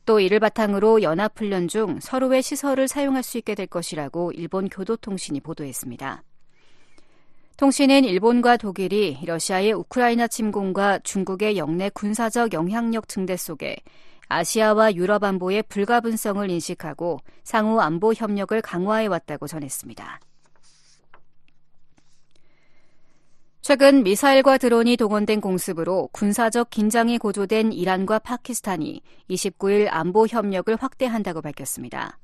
[0.05, 6.23] 또 이를 바탕으로 연합훈련 중 서로의 시설을 사용할 수 있게 될 것이라고 일본 교도통신이 보도했습니다.
[7.57, 13.75] 통신은 일본과 독일이 러시아의 우크라이나 침공과 중국의 영내 군사적 영향력 증대 속에
[14.27, 20.19] 아시아와 유럽 안보의 불가분성을 인식하고 상호 안보 협력을 강화해 왔다고 전했습니다.
[23.61, 32.17] 최근 미사일과 드론이 동원된 공습으로 군사적 긴장이 고조된 이란과 파키스탄이 29일 안보 협력을 확대한다고 밝혔습니다.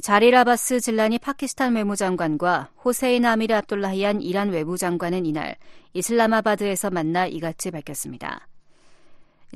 [0.00, 5.56] 자릴 아바스 질란이 파키스탄 외무장관과 호세인 아미르 압돌라히안 이란 외무장관은 이날
[5.92, 8.48] 이슬라마바드에서 만나 이같이 밝혔습니다.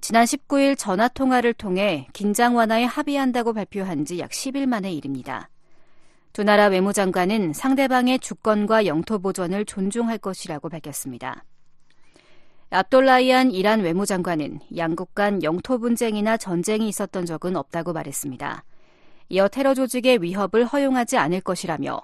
[0.02, 5.48] 지난 19일 전화 통화를 통해 긴장 완화에 합의한다고 발표한 지 약 10일 만의 일입니다.
[6.34, 11.44] 두 나라 외무장관은 상대방의 주권과 영토 보존을 존중할 것이라고 밝혔습니다.
[12.68, 18.64] 압돌라이안 이란 외무장관은 양국 간 영토 분쟁이나 전쟁이 있었던 적은 없다고 말했습니다.
[19.28, 22.00] 이어 테러 조직의 위협을 허용하지 않을 것이라며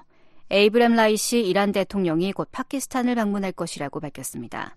[0.51, 4.77] 에브라힘 라이시 이란 대통령이 곧 파키스탄을 방문할 것이라고 밝혔습니다.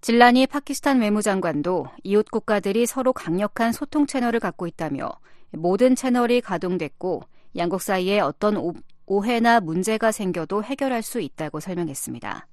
[0.00, 5.10] 질라니 파키스탄 외무장관도 이웃 국가들이 서로 강력한 소통 채널을 갖고 있다며
[5.50, 7.22] 모든 채널이 가동됐고
[7.56, 8.72] 양국 사이에 어떤
[9.04, 12.46] 오해나 문제가 생겨도 해결할 수 있다고 설명했습니다.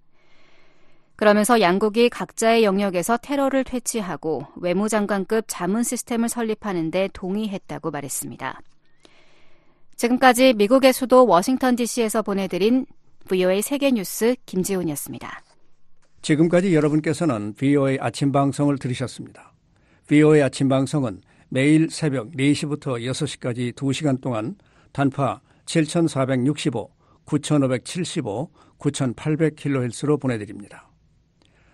[1.17, 8.61] 그러면서 양국이 각자의 영역에서 테러를 퇴치하고 외무장관급 자문 시스템을 설립하는 데 동의했다고 말했습니다.
[9.95, 12.85] 지금까지 미국의 수도 워싱턴 DC에서 보내드린
[13.27, 15.41] VOA 세계뉴스 김지훈이었습니다.
[16.21, 19.53] 지금까지 여러분께서는 VOA 아침 방송을 들으셨습니다.
[20.07, 24.55] VOA 아침 방송은 매일 새벽 4시부터 6시까지 2시간 동안
[24.91, 26.91] 단파 7465,
[27.25, 30.86] 9575, 9800kHz로 보내드립니다.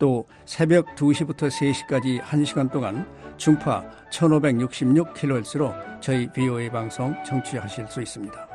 [0.00, 8.48] 또 새벽 2시부터 3시까지 1시간 동안 중파 1566kHz로 저희 VOA 방송 청취하실 수 있습니다.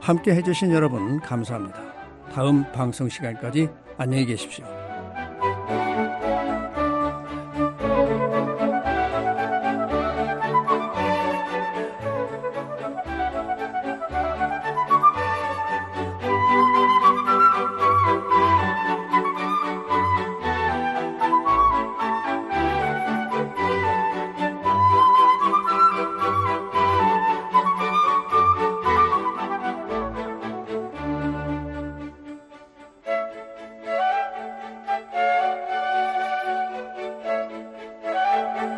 [0.00, 1.78] 함께 해주신 여러분 감사합니다.
[2.32, 4.81] 다음 방송 시간까지 안녕히 계십시오.